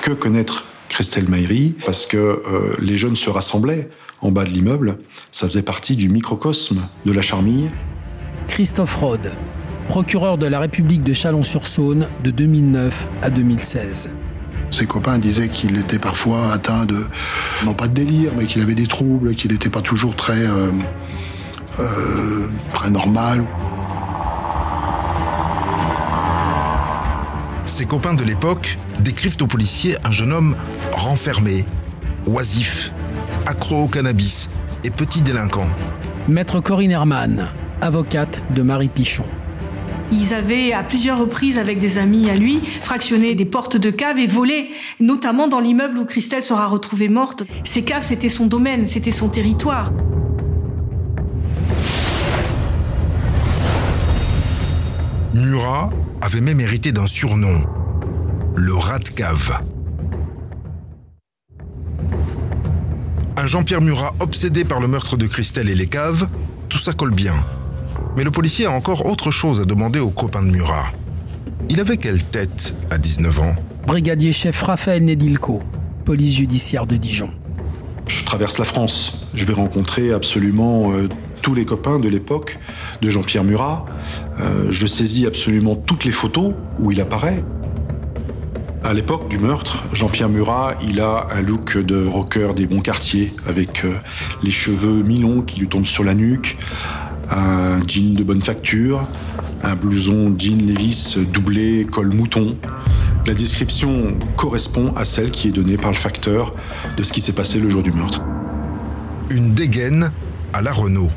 que 0.03 0.11
connaître 0.11 0.67
Christelle 0.87 1.27
Maïri 1.27 1.75
parce 1.83 2.05
que 2.05 2.17
euh, 2.17 2.75
les 2.79 2.95
jeunes 2.95 3.15
se 3.15 3.31
rassemblaient 3.31 3.89
en 4.21 4.29
bas 4.29 4.43
de 4.43 4.49
l'immeuble. 4.49 4.99
Ça 5.31 5.47
faisait 5.47 5.63
partie 5.63 5.95
du 5.95 6.09
microcosme 6.09 6.79
de 7.07 7.11
la 7.11 7.23
Charmille. 7.23 7.71
Christophe 8.47 8.97
Rode, 8.97 9.33
procureur 9.87 10.37
de 10.37 10.45
la 10.45 10.59
République 10.59 11.03
de 11.03 11.13
Chalon-sur-Saône 11.13 12.07
de 12.23 12.29
2009 12.29 13.07
à 13.23 13.31
2016. 13.31 14.11
Ses 14.71 14.85
copains 14.85 15.19
disaient 15.19 15.49
qu'il 15.49 15.77
était 15.77 15.99
parfois 15.99 16.53
atteint 16.53 16.85
de, 16.85 17.05
non 17.65 17.73
pas 17.73 17.87
de 17.87 17.93
délire, 17.93 18.31
mais 18.37 18.45
qu'il 18.45 18.61
avait 18.61 18.75
des 18.75 18.87
troubles, 18.87 19.35
qu'il 19.35 19.51
n'était 19.51 19.69
pas 19.69 19.81
toujours 19.81 20.15
très, 20.15 20.47
euh, 20.47 20.71
euh, 21.79 22.47
très 22.73 22.89
normal. 22.89 23.45
Ses 27.65 27.85
copains 27.85 28.13
de 28.13 28.23
l'époque 28.23 28.77
décrivent 28.99 29.37
aux 29.41 29.47
policiers 29.47 29.97
un 30.03 30.11
jeune 30.11 30.33
homme 30.33 30.55
renfermé, 30.93 31.65
oisif, 32.25 32.91
accro 33.45 33.83
au 33.83 33.87
cannabis 33.87 34.49
et 34.83 34.89
petit 34.89 35.21
délinquant. 35.21 35.69
Maître 36.27 36.59
Corinne 36.59 36.91
Herman, 36.91 37.51
avocate 37.81 38.43
de 38.53 38.61
Marie 38.61 38.89
Pichon. 38.89 39.25
Ils 40.11 40.33
avaient 40.33 40.73
à 40.73 40.83
plusieurs 40.83 41.17
reprises 41.17 41.57
avec 41.57 41.79
des 41.79 41.97
amis 41.97 42.29
à 42.29 42.35
lui 42.35 42.59
fractionné 42.81 43.33
des 43.33 43.45
portes 43.45 43.77
de 43.77 43.89
caves 43.89 44.19
et 44.19 44.27
volé, 44.27 44.69
notamment 44.99 45.47
dans 45.47 45.59
l'immeuble 45.59 45.97
où 45.97 46.05
Christelle 46.05 46.43
sera 46.43 46.67
retrouvée 46.67 47.09
morte. 47.09 47.43
Ces 47.63 47.83
caves, 47.83 48.03
c'était 48.05 48.29
son 48.29 48.45
domaine, 48.45 48.85
c'était 48.85 49.11
son 49.11 49.29
territoire. 49.29 49.91
Murat 55.33 55.89
avait 56.21 56.41
même 56.41 56.59
hérité 56.59 56.91
d'un 56.91 57.07
surnom, 57.07 57.63
le 58.57 58.73
rat 58.73 58.99
de 58.99 59.09
cave. 59.09 59.59
Un 63.37 63.47
Jean-Pierre 63.47 63.81
Murat 63.81 64.13
obsédé 64.19 64.65
par 64.65 64.81
le 64.81 64.87
meurtre 64.87 65.15
de 65.15 65.25
Christelle 65.25 65.69
et 65.69 65.75
les 65.75 65.87
caves, 65.87 66.27
tout 66.67 66.77
ça 66.77 66.91
colle 66.93 67.13
bien. 67.13 67.33
Mais 68.17 68.23
le 68.23 68.31
policier 68.31 68.65
a 68.65 68.71
encore 68.71 69.05
autre 69.05 69.31
chose 69.31 69.61
à 69.61 69.65
demander 69.65 69.99
aux 69.99 70.09
copains 70.09 70.43
de 70.43 70.51
Murat. 70.51 70.91
Il 71.69 71.79
avait 71.79 71.97
quelle 71.97 72.21
tête 72.21 72.75
à 72.89 72.97
19 72.97 73.39
ans? 73.39 73.55
Brigadier 73.87 74.33
chef 74.33 74.61
Raphaël 74.61 75.05
Nedilko, 75.05 75.63
police 76.03 76.35
judiciaire 76.35 76.85
de 76.85 76.97
Dijon. 76.97 77.29
Je 78.07 78.25
traverse 78.25 78.57
la 78.57 78.65
France. 78.65 79.27
Je 79.33 79.45
vais 79.45 79.53
rencontrer 79.53 80.11
absolument 80.11 80.91
euh, 80.91 81.07
tous 81.41 81.53
les 81.53 81.63
copains 81.63 81.99
de 81.99 82.09
l'époque 82.09 82.59
de 83.01 83.09
Jean-Pierre 83.09 83.45
Murat. 83.45 83.85
Euh, 84.41 84.67
je 84.69 84.85
saisis 84.87 85.25
absolument 85.25 85.75
toutes 85.75 86.03
les 86.03 86.11
photos 86.11 86.53
où 86.79 86.91
il 86.91 86.99
apparaît. 86.99 87.43
À 88.83 88.93
l'époque 88.93 89.29
du 89.29 89.37
meurtre, 89.37 89.83
Jean-Pierre 89.93 90.29
Murat, 90.29 90.73
il 90.81 90.99
a 90.99 91.27
un 91.31 91.41
look 91.41 91.77
de 91.77 92.03
rocker 92.05 92.55
des 92.55 92.65
bons 92.65 92.81
quartiers, 92.81 93.33
avec 93.47 93.85
euh, 93.85 93.93
les 94.43 94.51
cheveux 94.51 95.03
mi-longs 95.03 95.43
qui 95.43 95.59
lui 95.59 95.67
tombent 95.67 95.85
sur 95.85 96.03
la 96.03 96.15
nuque, 96.15 96.57
un 97.31 97.79
jean 97.87 98.13
de 98.13 98.23
bonne 98.23 98.41
facture, 98.41 99.07
un 99.63 99.75
blouson 99.75 100.35
jean 100.37 100.65
Levis 100.65 101.17
doublé 101.31 101.87
col 101.89 102.13
mouton. 102.13 102.57
La 103.25 103.33
description 103.33 104.17
correspond 104.35 104.93
à 104.95 105.05
celle 105.05 105.31
qui 105.31 105.49
est 105.49 105.51
donnée 105.51 105.77
par 105.77 105.91
le 105.91 105.97
facteur 105.97 106.55
de 106.97 107.03
ce 107.03 107.13
qui 107.13 107.21
s'est 107.21 107.33
passé 107.33 107.59
le 107.59 107.69
jour 107.69 107.83
du 107.83 107.91
meurtre. 107.91 108.23
Une 109.29 109.53
dégaine 109.53 110.11
à 110.53 110.61
la 110.61 110.73
Renault. 110.73 111.11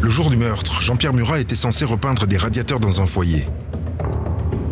Le 0.00 0.08
jour 0.08 0.30
du 0.30 0.36
meurtre, 0.36 0.80
Jean-Pierre 0.80 1.12
Murat 1.12 1.40
était 1.40 1.56
censé 1.56 1.84
repeindre 1.84 2.26
des 2.26 2.38
radiateurs 2.38 2.80
dans 2.80 3.00
un 3.02 3.06
foyer. 3.06 3.46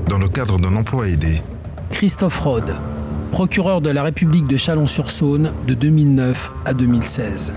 Dans 0.08 0.18
le 0.18 0.28
cadre 0.28 0.58
d'un 0.58 0.74
emploi 0.74 1.08
aidé. 1.08 1.42
Christophe 1.90 2.38
Rode, 2.38 2.76
procureur 3.30 3.80
de 3.80 3.90
la 3.90 4.02
République 4.02 4.46
de 4.46 4.56
Chalon-sur-Saône 4.56 5.52
de 5.66 5.74
2009 5.74 6.52
à 6.64 6.72
2016. 6.72 7.52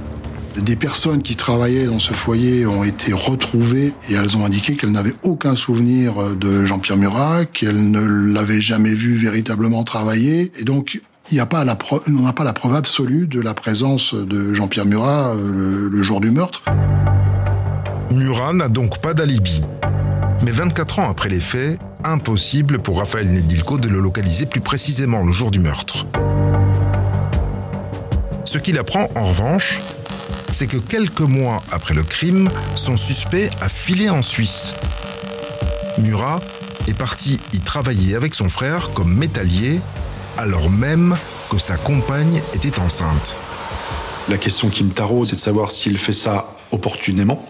Des 0.58 0.76
personnes 0.76 1.24
qui 1.24 1.36
travaillaient 1.36 1.86
dans 1.86 2.00
ce 2.00 2.14
foyer 2.14 2.66
ont 2.66 2.84
été 2.84 3.14
retrouvées 3.14 3.94
et 4.10 4.14
elles 4.14 4.36
ont 4.36 4.46
indiqué 4.46 4.76
qu'elles 4.76 4.92
n'avaient 4.92 5.16
aucun 5.24 5.56
souvenir 5.56 6.36
de 6.36 6.66
Jean-Pierre 6.66 6.98
Murat, 6.98 7.46
qu'elles 7.46 7.90
ne 7.90 8.02
l'avaient 8.02 8.62
jamais 8.62 8.94
vu 8.94 9.16
véritablement 9.16 9.84
travailler. 9.84 10.52
Et 10.60 10.64
donc, 10.64 11.02
il 11.32 11.40
a 11.40 11.46
pas 11.46 11.64
la 11.64 11.78
on 12.08 12.24
n'a 12.24 12.34
pas 12.34 12.44
la 12.44 12.54
preuve 12.54 12.76
absolue 12.76 13.28
de 13.28 13.40
la 13.40 13.54
présence 13.54 14.14
de 14.14 14.54
Jean-Pierre 14.54 14.86
Murat 14.86 15.36
euh, 15.36 15.90
le, 15.90 16.04
jour 16.04 16.20
du 16.20 16.32
meurtre. 16.32 16.64
Murat 18.12 18.54
n'a 18.54 18.68
donc 18.68 19.00
pas 19.00 19.14
d'alibi. 19.14 19.64
Mais 20.44 20.52
24 20.52 21.00
ans 21.00 21.10
après 21.10 21.30
les 21.30 21.40
faits, 21.40 21.80
impossible 22.04 22.80
pour 22.80 22.98
Raphaël 22.98 23.30
Nedilko 23.30 23.78
de 23.78 23.88
le 23.88 24.00
localiser 24.00 24.46
plus 24.46 24.60
précisément 24.60 25.24
le 25.24 25.32
jour 25.32 25.52
du 25.52 25.60
meurtre. 25.60 26.06
Ce 28.44 28.58
qu'il 28.58 28.78
apprend 28.78 29.10
en 29.16 29.24
revanche, 29.24 29.80
c'est 30.52 30.68
que 30.68 30.78
quelques 30.78 31.22
mois 31.22 31.62
après 31.72 31.94
le 31.94 32.04
crime, 32.04 32.50
son 32.76 32.98
suspect 32.98 33.50
a 33.62 33.70
filé 33.70 34.10
en 34.10 34.22
Suisse. 34.22 34.74
Murat 35.98 36.40
est 36.88 36.98
parti 36.98 37.40
y 37.54 37.60
travailler 37.60 38.16
avec 38.16 38.34
son 38.34 38.50
frère 38.50 38.94
comme 38.94 39.16
métallier, 39.16 39.80
alors 40.38 40.70
même 40.70 41.18
que 41.50 41.58
sa 41.58 41.78
compagne 41.78 42.42
était 42.54 42.80
enceinte. 42.80 43.36
La 44.30 44.38
question 44.38 44.70
qui 44.70 44.84
me 44.84 44.92
taraude, 44.92 45.26
c'est 45.26 45.36
de 45.36 45.42
savoir 45.42 45.72
s'il 45.72 45.98
fait 45.98 46.14
ça 46.14 46.56
opportunément, 46.72 47.44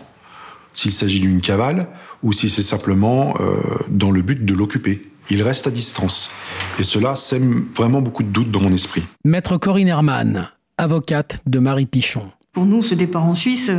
s'il 0.74 0.92
s'agit 0.92 1.20
d'une 1.20 1.42
cavale, 1.42 1.88
ou 2.24 2.34
si 2.34 2.50
c'est 2.50 2.64
simplement 2.64 3.34
euh, 3.40 3.58
dans 3.90 4.12
le 4.12 4.22
but 4.22 4.46
de 4.46 4.54
l'occuper. 4.54 5.02
Il 5.30 5.44
reste 5.44 5.68
à 5.68 5.72
distance. 5.72 6.32
Et 6.80 6.84
cela 6.84 7.16
sème 7.16 7.68
vraiment 7.76 8.02
beaucoup 8.02 8.24
de 8.24 8.30
doutes 8.30 8.52
dans 8.52 8.62
mon 8.62 8.72
esprit. 8.72 9.04
Maître 9.24 9.58
Corinne 9.58 9.88
Herman, 9.88 10.50
avocate 10.78 11.40
de 11.46 11.60
Marie 11.60 11.86
Pichon. 11.86 12.32
Pour 12.54 12.66
nous, 12.66 12.82
ce 12.82 12.96
départ 12.96 13.24
en 13.24 13.34
Suisse 13.34 13.72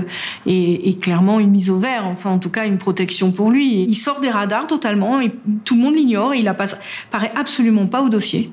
est, 0.46 0.98
clairement 0.98 1.40
une 1.40 1.50
mise 1.50 1.68
au 1.68 1.78
vert, 1.78 2.06
enfin 2.06 2.30
en 2.30 2.38
tout 2.38 2.48
cas 2.48 2.64
une 2.64 2.78
protection 2.78 3.30
pour 3.30 3.50
lui. 3.50 3.82
Il 3.82 3.94
sort 3.94 4.20
des 4.20 4.30
radars 4.30 4.66
totalement, 4.66 5.20
et 5.20 5.30
tout 5.66 5.76
le 5.76 5.82
monde 5.82 5.94
l'ignore, 5.94 6.34
il 6.34 6.48
apparaît 6.48 7.32
absolument 7.36 7.86
pas 7.86 8.00
au 8.02 8.08
dossier. 8.08 8.50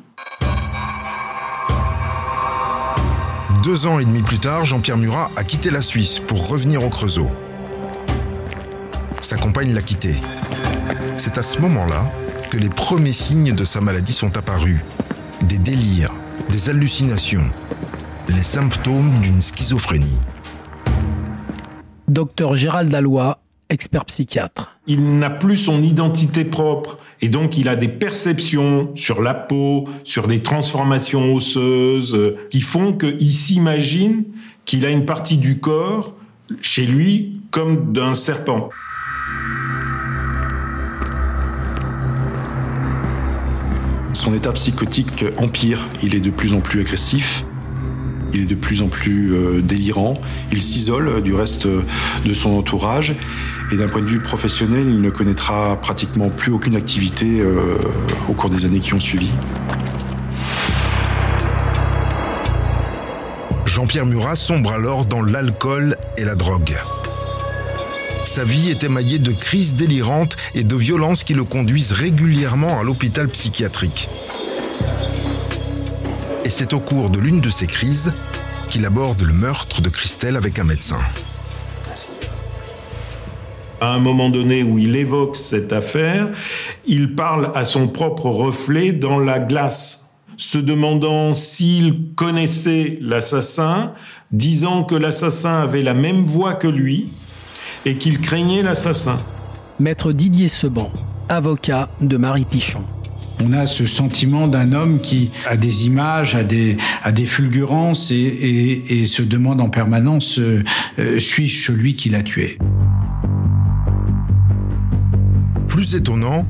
Deux 3.64 3.88
ans 3.88 3.98
et 4.00 4.04
demi 4.04 4.22
plus 4.22 4.40
tard, 4.40 4.66
Jean-Pierre 4.66 4.98
Murat 4.98 5.32
a 5.38 5.46
quitté 5.46 5.72
la 5.72 5.82
Suisse 5.82 6.20
pour 6.20 6.50
revenir 6.50 6.84
au 6.84 6.90
Creusot. 6.90 7.30
Sa 9.22 9.38
compagne 9.38 9.74
l'a 9.74 9.82
quitté. 9.82 10.16
C'est 11.16 11.38
à 11.38 11.44
ce 11.44 11.62
moment-là 11.62 12.04
que 12.52 12.58
les 12.58 12.70
premiers 12.70 13.14
signes 13.14 13.54
de 13.54 13.64
sa 13.64 13.80
maladie 13.80 14.12
sont 14.12 14.36
apparus. 14.36 14.82
Des 15.44 15.60
délires, 15.60 16.12
des 16.50 16.68
hallucinations, 16.68 17.50
les 18.30 18.42
symptômes 18.42 19.20
d'une 19.22 19.42
schizophrénie. 19.42 20.22
Docteur 22.08 22.56
Gérald 22.56 22.90
Dallois, 22.90 23.40
expert 23.70 24.06
psychiatre. 24.06 24.78
Il 24.88 25.20
n'a 25.20 25.30
plus 25.30 25.58
son 25.58 25.82
identité 25.82 26.46
propre 26.46 27.00
et 27.22 27.30
donc 27.30 27.58
il 27.58 27.68
a 27.68 27.76
des 27.76 27.88
perceptions 27.88 28.90
sur 28.96 29.22
la 29.22 29.34
peau, 29.34 29.88
sur 30.04 30.28
des 30.28 30.42
transformations 30.42 31.34
osseuses 31.34 32.16
euh, 32.16 32.38
qui 32.50 32.62
font 32.62 32.94
qu'il 32.94 33.34
s'imagine 33.34 34.24
qu'il 34.66 34.86
a 34.86 34.90
une 34.90 35.06
partie 35.06 35.38
du 35.38 35.60
corps 35.60 36.14
chez 36.62 36.86
lui 36.86 37.42
comme 37.52 37.94
d'un 37.94 38.14
serpent. 38.14 38.70
Son 44.14 44.34
état 44.34 44.52
psychotique 44.52 45.26
empire, 45.38 45.88
il 46.04 46.14
est 46.14 46.20
de 46.20 46.30
plus 46.30 46.54
en 46.54 46.60
plus 46.60 46.82
agressif, 46.82 47.46
il 48.34 48.42
est 48.42 48.46
de 48.46 48.56
plus 48.56 48.82
en 48.82 48.88
plus 48.88 49.34
euh, 49.34 49.62
délirant, 49.62 50.20
il 50.52 50.62
s'isole 50.62 51.22
du 51.22 51.34
reste 51.34 51.68
de 51.68 52.34
son 52.34 52.52
entourage 52.58 53.16
et 53.72 53.76
d'un 53.76 53.88
point 53.88 54.02
de 54.02 54.08
vue 54.08 54.20
professionnel, 54.20 54.86
il 54.88 55.02
ne 55.02 55.10
connaîtra 55.10 55.80
pratiquement 55.82 56.30
plus 56.30 56.52
aucune 56.52 56.76
activité 56.76 57.42
euh, 57.42 57.76
au 58.28 58.34
cours 58.34 58.50
des 58.50 58.66
années 58.66 58.80
qui 58.80 58.94
ont 58.94 59.00
suivi. 59.00 59.30
Jean-Pierre 63.66 64.06
Murat 64.06 64.36
sombre 64.36 64.72
alors 64.72 65.06
dans 65.06 65.22
l'alcool 65.22 65.96
et 66.18 66.26
la 66.26 66.36
drogue. 66.36 66.76
Sa 68.26 68.44
vie 68.44 68.70
est 68.70 68.84
émaillée 68.84 69.20
de 69.20 69.32
crises 69.32 69.76
délirantes 69.76 70.36
et 70.54 70.64
de 70.64 70.76
violences 70.76 71.24
qui 71.24 71.34
le 71.34 71.44
conduisent 71.44 71.94
régulièrement 71.94 72.80
à 72.80 72.84
l'hôpital 72.84 73.28
psychiatrique. 73.30 74.10
Et 76.50 76.52
c'est 76.52 76.74
au 76.74 76.80
cours 76.80 77.12
de 77.12 77.20
l'une 77.20 77.42
de 77.42 77.52
ces 77.52 77.68
crises 77.68 78.12
qu'il 78.70 78.84
aborde 78.84 79.22
le 79.22 79.34
meurtre 79.34 79.84
de 79.84 79.90
Christelle 79.90 80.36
avec 80.36 80.58
un 80.58 80.64
médecin. 80.64 80.98
À 83.80 83.94
un 83.94 84.00
moment 84.00 84.32
donné 84.32 84.64
où 84.64 84.80
il 84.80 84.96
évoque 84.96 85.36
cette 85.36 85.72
affaire, 85.72 86.30
il 86.88 87.14
parle 87.14 87.52
à 87.54 87.66
son 87.66 87.88
propre 87.88 88.30
reflet 88.30 88.94
dans 88.94 89.20
la 89.20 89.38
glace, 89.38 90.16
se 90.38 90.58
demandant 90.58 91.36
s'il 91.36 92.16
connaissait 92.16 92.98
l'assassin, 93.00 93.94
disant 94.32 94.84
que 94.84 94.96
l'assassin 94.96 95.62
avait 95.62 95.84
la 95.84 95.94
même 95.94 96.24
voix 96.24 96.56
que 96.56 96.68
lui 96.68 97.14
et 97.86 98.00
qu'il 98.00 98.22
craignait 98.22 98.64
l'assassin. 98.64 99.18
Maître 99.80 100.14
Didier 100.14 100.48
Seban, 100.48 100.92
avocat 101.30 101.90
de 102.02 102.18
Marie 102.18 102.46
Pichon. 102.46 102.86
On 103.42 103.54
a 103.54 103.68
ce 103.68 103.86
sentiment 103.86 104.48
d'un 104.48 104.74
homme 104.74 105.00
qui 105.00 105.32
a 105.48 105.56
des 105.56 105.86
images, 105.86 106.36
a 106.36 106.44
des, 106.44 106.78
fulgurances 107.26 108.12
et, 108.12 109.06
se 109.06 109.22
demande 109.22 109.62
en 109.62 109.70
permanence 109.70 110.40
euh, 110.40 110.64
euh, 111.00 111.20
suis-je 111.20 111.66
celui 111.66 111.96
qui 111.96 112.10
l'a 112.10 112.22
tué? 112.22 112.58
Plus 115.68 115.96
étonnant, 115.96 116.46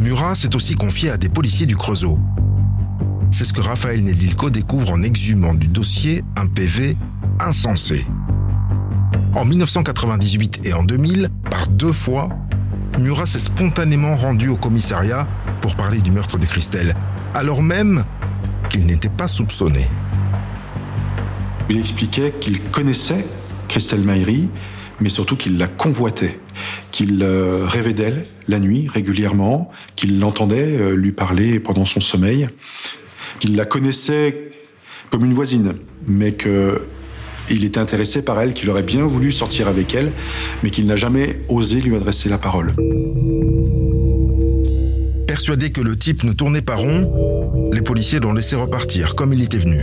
Murat 0.00 0.34
s'est 0.34 0.56
aussi 0.56 0.74
confié 0.74 1.10
à 1.10 1.18
des 1.18 1.28
policiers 1.28 1.66
du 1.66 1.76
Creusot. 1.76 2.18
C'est 3.30 3.44
ce 3.44 3.52
que 3.52 3.60
Raphaël 3.60 4.02
Nedilko 4.02 4.50
découvre 4.50 4.92
en 4.92 5.02
exhumant 5.02 5.54
du 5.54 5.68
dossier 5.68 6.24
un 6.36 6.46
PV 6.46 6.96
insensé. 7.38 8.06
En 9.34 9.44
1998 9.44 10.66
et 10.66 10.72
en 10.72 10.82
2000, 10.82 11.28
par 11.50 11.68
deux 11.68 11.92
fois, 11.92 12.30
Murat 12.98 13.26
s'est 13.26 13.38
spontanément 13.38 14.14
rendu 14.14 14.48
au 14.48 14.56
commissariat 14.56 15.28
pour 15.60 15.76
parler 15.76 16.00
du 16.00 16.10
meurtre 16.10 16.38
de 16.38 16.46
Christelle, 16.46 16.94
alors 17.34 17.62
même 17.62 18.04
qu'il 18.70 18.86
n'était 18.86 19.08
pas 19.10 19.28
soupçonné. 19.28 19.86
Il 21.68 21.78
expliquait 21.78 22.32
qu'il 22.40 22.60
connaissait 22.60 23.24
Christelle 23.68 24.02
Maïri, 24.02 24.48
mais 25.00 25.08
surtout 25.08 25.36
qu'il 25.36 25.58
la 25.58 25.68
convoitait, 25.68 26.38
qu'il 26.90 27.22
euh, 27.22 27.64
rêvait 27.64 27.94
d'elle 27.94 28.26
la 28.48 28.58
nuit 28.58 28.88
régulièrement, 28.92 29.70
qu'il 29.96 30.18
l'entendait 30.18 30.76
euh, 30.80 30.94
lui 30.94 31.12
parler 31.12 31.60
pendant 31.60 31.84
son 31.84 32.00
sommeil, 32.00 32.48
qu'il 33.38 33.56
la 33.56 33.64
connaissait 33.64 34.50
comme 35.10 35.24
une 35.24 35.34
voisine, 35.34 35.74
mais 36.06 36.34
qu'il 36.34 37.64
était 37.64 37.78
intéressé 37.78 38.24
par 38.24 38.40
elle, 38.40 38.54
qu'il 38.54 38.70
aurait 38.70 38.82
bien 38.82 39.04
voulu 39.06 39.32
sortir 39.32 39.68
avec 39.68 39.94
elle, 39.94 40.12
mais 40.62 40.70
qu'il 40.70 40.86
n'a 40.86 40.96
jamais 40.96 41.38
osé 41.48 41.80
lui 41.80 41.96
adresser 41.96 42.28
la 42.28 42.38
parole. 42.38 42.74
Persuadé 45.30 45.70
que 45.70 45.80
le 45.80 45.96
type 45.96 46.24
ne 46.24 46.32
tournait 46.32 46.60
pas 46.60 46.74
rond, 46.74 47.70
les 47.72 47.82
policiers 47.82 48.18
l'ont 48.18 48.32
laissé 48.32 48.56
repartir 48.56 49.14
comme 49.14 49.32
il 49.32 49.40
était 49.40 49.58
venu. 49.58 49.78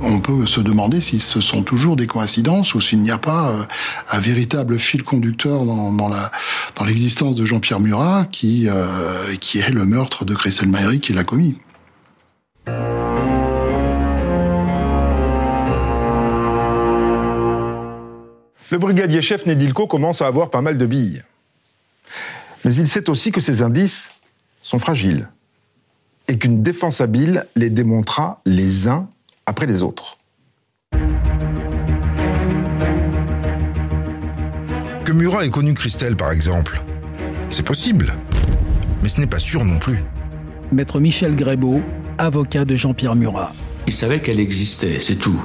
On 0.00 0.20
peut 0.20 0.46
se 0.46 0.62
demander 0.62 1.02
si 1.02 1.18
ce 1.18 1.42
sont 1.42 1.62
toujours 1.62 1.94
des 1.94 2.06
coïncidences 2.06 2.74
ou 2.74 2.80
s'il 2.80 3.02
n'y 3.02 3.10
a 3.10 3.18
pas 3.18 3.50
euh, 3.50 3.64
un 4.10 4.18
véritable 4.18 4.78
fil 4.78 5.02
conducteur 5.02 5.66
dans, 5.66 5.92
dans 5.92 6.84
l'existence 6.86 7.36
de 7.36 7.44
Jean-Pierre 7.44 7.80
Murat 7.80 8.24
qui, 8.32 8.66
euh, 8.66 9.34
qui 9.38 9.58
est 9.58 9.68
le 9.68 9.84
meurtre 9.84 10.24
de 10.24 10.34
Christelle 10.34 10.70
Maïri 10.70 11.00
qui 11.00 11.12
l'a 11.12 11.22
commis. 11.22 11.58
Le 18.70 18.78
brigadier 18.78 19.20
chef 19.20 19.44
Nedilko 19.44 19.86
commence 19.86 20.22
à 20.22 20.26
avoir 20.28 20.48
pas 20.48 20.62
mal 20.62 20.78
de 20.78 20.86
billes. 20.86 21.22
Mais 22.64 22.74
il 22.74 22.88
sait 22.88 23.08
aussi 23.08 23.32
que 23.32 23.40
ces 23.40 23.62
indices 23.62 24.14
sont 24.62 24.78
fragiles 24.78 25.28
et 26.28 26.38
qu'une 26.38 26.62
défense 26.62 27.00
habile 27.00 27.46
les 27.54 27.70
démontrera 27.70 28.40
les 28.46 28.88
uns 28.88 29.08
après 29.46 29.66
les 29.66 29.82
autres. 29.82 30.18
Que 35.04 35.12
Murat 35.12 35.46
ait 35.46 35.50
connu 35.50 35.74
Christelle, 35.74 36.16
par 36.16 36.32
exemple, 36.32 36.82
c'est 37.48 37.64
possible, 37.64 38.12
mais 39.02 39.08
ce 39.08 39.20
n'est 39.20 39.28
pas 39.28 39.38
sûr 39.38 39.64
non 39.64 39.78
plus. 39.78 40.02
Maître 40.72 40.98
Michel 40.98 41.36
Grébeau, 41.36 41.80
avocat 42.18 42.64
de 42.64 42.74
Jean-Pierre 42.74 43.14
Murat. 43.14 43.54
Il 43.86 43.92
savait 43.92 44.20
qu'elle 44.20 44.40
existait, 44.40 44.98
c'est 44.98 45.14
tout 45.14 45.40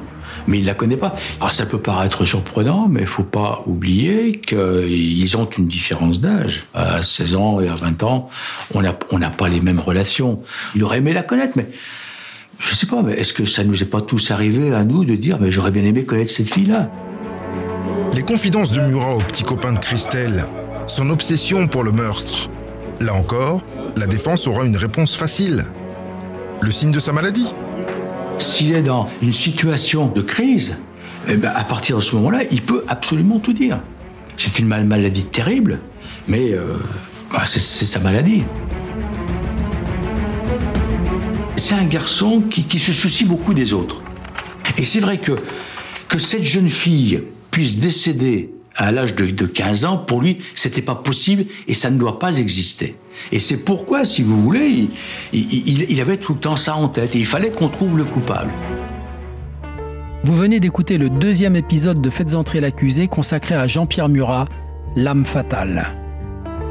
mais 0.47 0.59
il 0.59 0.65
la 0.65 0.73
connaît 0.73 0.97
pas. 0.97 1.13
Alors 1.39 1.51
ça 1.51 1.65
peut 1.65 1.79
paraître 1.79 2.25
surprenant, 2.25 2.87
mais 2.87 3.01
il 3.01 3.07
faut 3.07 3.23
pas 3.23 3.63
oublier 3.65 4.39
qu'ils 4.39 5.37
ont 5.37 5.45
une 5.57 5.67
différence 5.67 6.19
d'âge. 6.19 6.67
À 6.73 7.03
16 7.03 7.35
ans 7.35 7.59
et 7.59 7.67
à 7.67 7.75
20 7.75 8.03
ans, 8.03 8.29
on 8.73 8.81
n'a 8.81 9.29
pas 9.29 9.47
les 9.47 9.61
mêmes 9.61 9.79
relations. 9.79 10.41
Il 10.75 10.83
aurait 10.83 10.99
aimé 10.99 11.13
la 11.13 11.23
connaître, 11.23 11.53
mais 11.55 11.67
je 12.59 12.75
sais 12.75 12.85
pas, 12.85 13.01
mais 13.01 13.13
est-ce 13.13 13.33
que 13.33 13.45
ça 13.45 13.63
nous 13.63 13.81
est 13.81 13.87
pas 13.87 14.01
tous 14.01 14.31
arrivé 14.31 14.73
à 14.73 14.83
nous 14.83 15.03
de 15.03 15.15
dire, 15.15 15.37
mais 15.39 15.51
j'aurais 15.51 15.71
bien 15.71 15.83
aimé 15.83 16.03
connaître 16.03 16.31
cette 16.31 16.53
fille-là? 16.53 16.91
Les 18.13 18.23
confidences 18.23 18.71
de 18.71 18.81
Murat 18.81 19.15
au 19.15 19.21
petit 19.21 19.43
copain 19.43 19.73
de 19.73 19.79
Christelle, 19.79 20.43
son 20.85 21.09
obsession 21.09 21.67
pour 21.67 21.83
le 21.83 21.91
meurtre. 21.91 22.49
Là 22.99 23.13
encore, 23.13 23.61
la 23.95 24.05
défense 24.05 24.47
aura 24.47 24.65
une 24.65 24.77
réponse 24.77 25.15
facile. 25.15 25.65
Le 26.61 26.69
signe 26.69 26.91
de 26.91 26.99
sa 26.99 27.13
maladie 27.13 27.47
S'il 28.41 28.73
est 28.73 28.81
dans 28.81 29.07
une 29.21 29.33
situation 29.33 30.07
de 30.07 30.21
crise, 30.21 30.77
eh 31.29 31.35
ben, 31.35 31.51
à 31.55 31.63
partir 31.63 31.97
de 31.97 32.01
ce 32.01 32.15
moment-là, 32.15 32.39
il 32.51 32.61
peut 32.61 32.83
absolument 32.87 33.39
tout 33.39 33.53
dire. 33.53 33.79
C'est 34.35 34.57
une 34.57 34.67
maladie 34.67 35.25
terrible, 35.25 35.79
mais 36.27 36.51
euh, 36.51 36.77
bah, 37.31 37.43
c'est 37.45 37.59
sa 37.59 37.99
maladie. 37.99 38.43
C'est 41.55 41.75
un 41.75 41.85
garçon 41.85 42.41
qui, 42.49 42.63
qui, 42.63 42.79
se 42.79 42.91
soucie 42.91 43.25
beaucoup 43.25 43.53
des 43.53 43.73
autres. 43.73 44.01
Et 44.77 44.83
c'est 44.83 44.99
vrai 44.99 45.19
que, 45.19 45.33
que 46.07 46.17
cette 46.17 46.43
jeune 46.43 46.69
fille 46.69 47.21
puisse 47.51 47.77
décéder 47.77 48.49
à 48.75 48.91
l'âge 48.91 49.15
de, 49.15 49.25
de, 49.25 49.45
15 49.45 49.85
ans, 49.85 49.97
pour 49.97 50.21
lui, 50.21 50.37
c'était 50.55 50.81
pas 50.81 50.95
possible 50.95 51.45
et 51.67 51.73
ça 51.73 51.89
ne 51.89 51.97
doit 51.97 52.19
pas 52.19 52.37
exister. 52.37 52.95
Et 53.31 53.39
c'est 53.39 53.57
pourquoi, 53.57 54.05
si 54.05 54.23
vous 54.23 54.41
voulez, 54.41 54.87
il 55.33 56.01
avait 56.01 56.17
tout 56.17 56.33
le 56.33 56.39
temps 56.39 56.55
ça 56.55 56.75
en 56.75 56.87
tête 56.87 57.15
et 57.15 57.19
il 57.19 57.25
fallait 57.25 57.51
qu'on 57.51 57.67
trouve 57.67 57.97
le 57.97 58.05
coupable. 58.05 58.51
Vous 60.23 60.35
venez 60.35 60.59
d'écouter 60.59 60.99
le 60.99 61.09
deuxième 61.09 61.55
épisode 61.55 61.99
de 61.99 62.09
Faites 62.11 62.35
entrer 62.35 62.59
l'accusé 62.59 63.07
consacré 63.07 63.55
à 63.55 63.65
Jean-Pierre 63.65 64.07
Murat, 64.07 64.47
L'âme 64.95 65.25
fatale. 65.25 65.87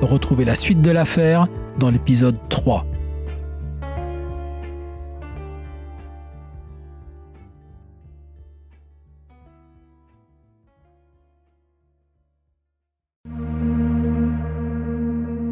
Retrouvez 0.03 0.45
la 0.45 0.55
suite 0.55 0.83
de 0.83 0.91
l'affaire 0.91 1.49
dans 1.79 1.91
l'épisode 1.91 2.37
3. 2.49 2.87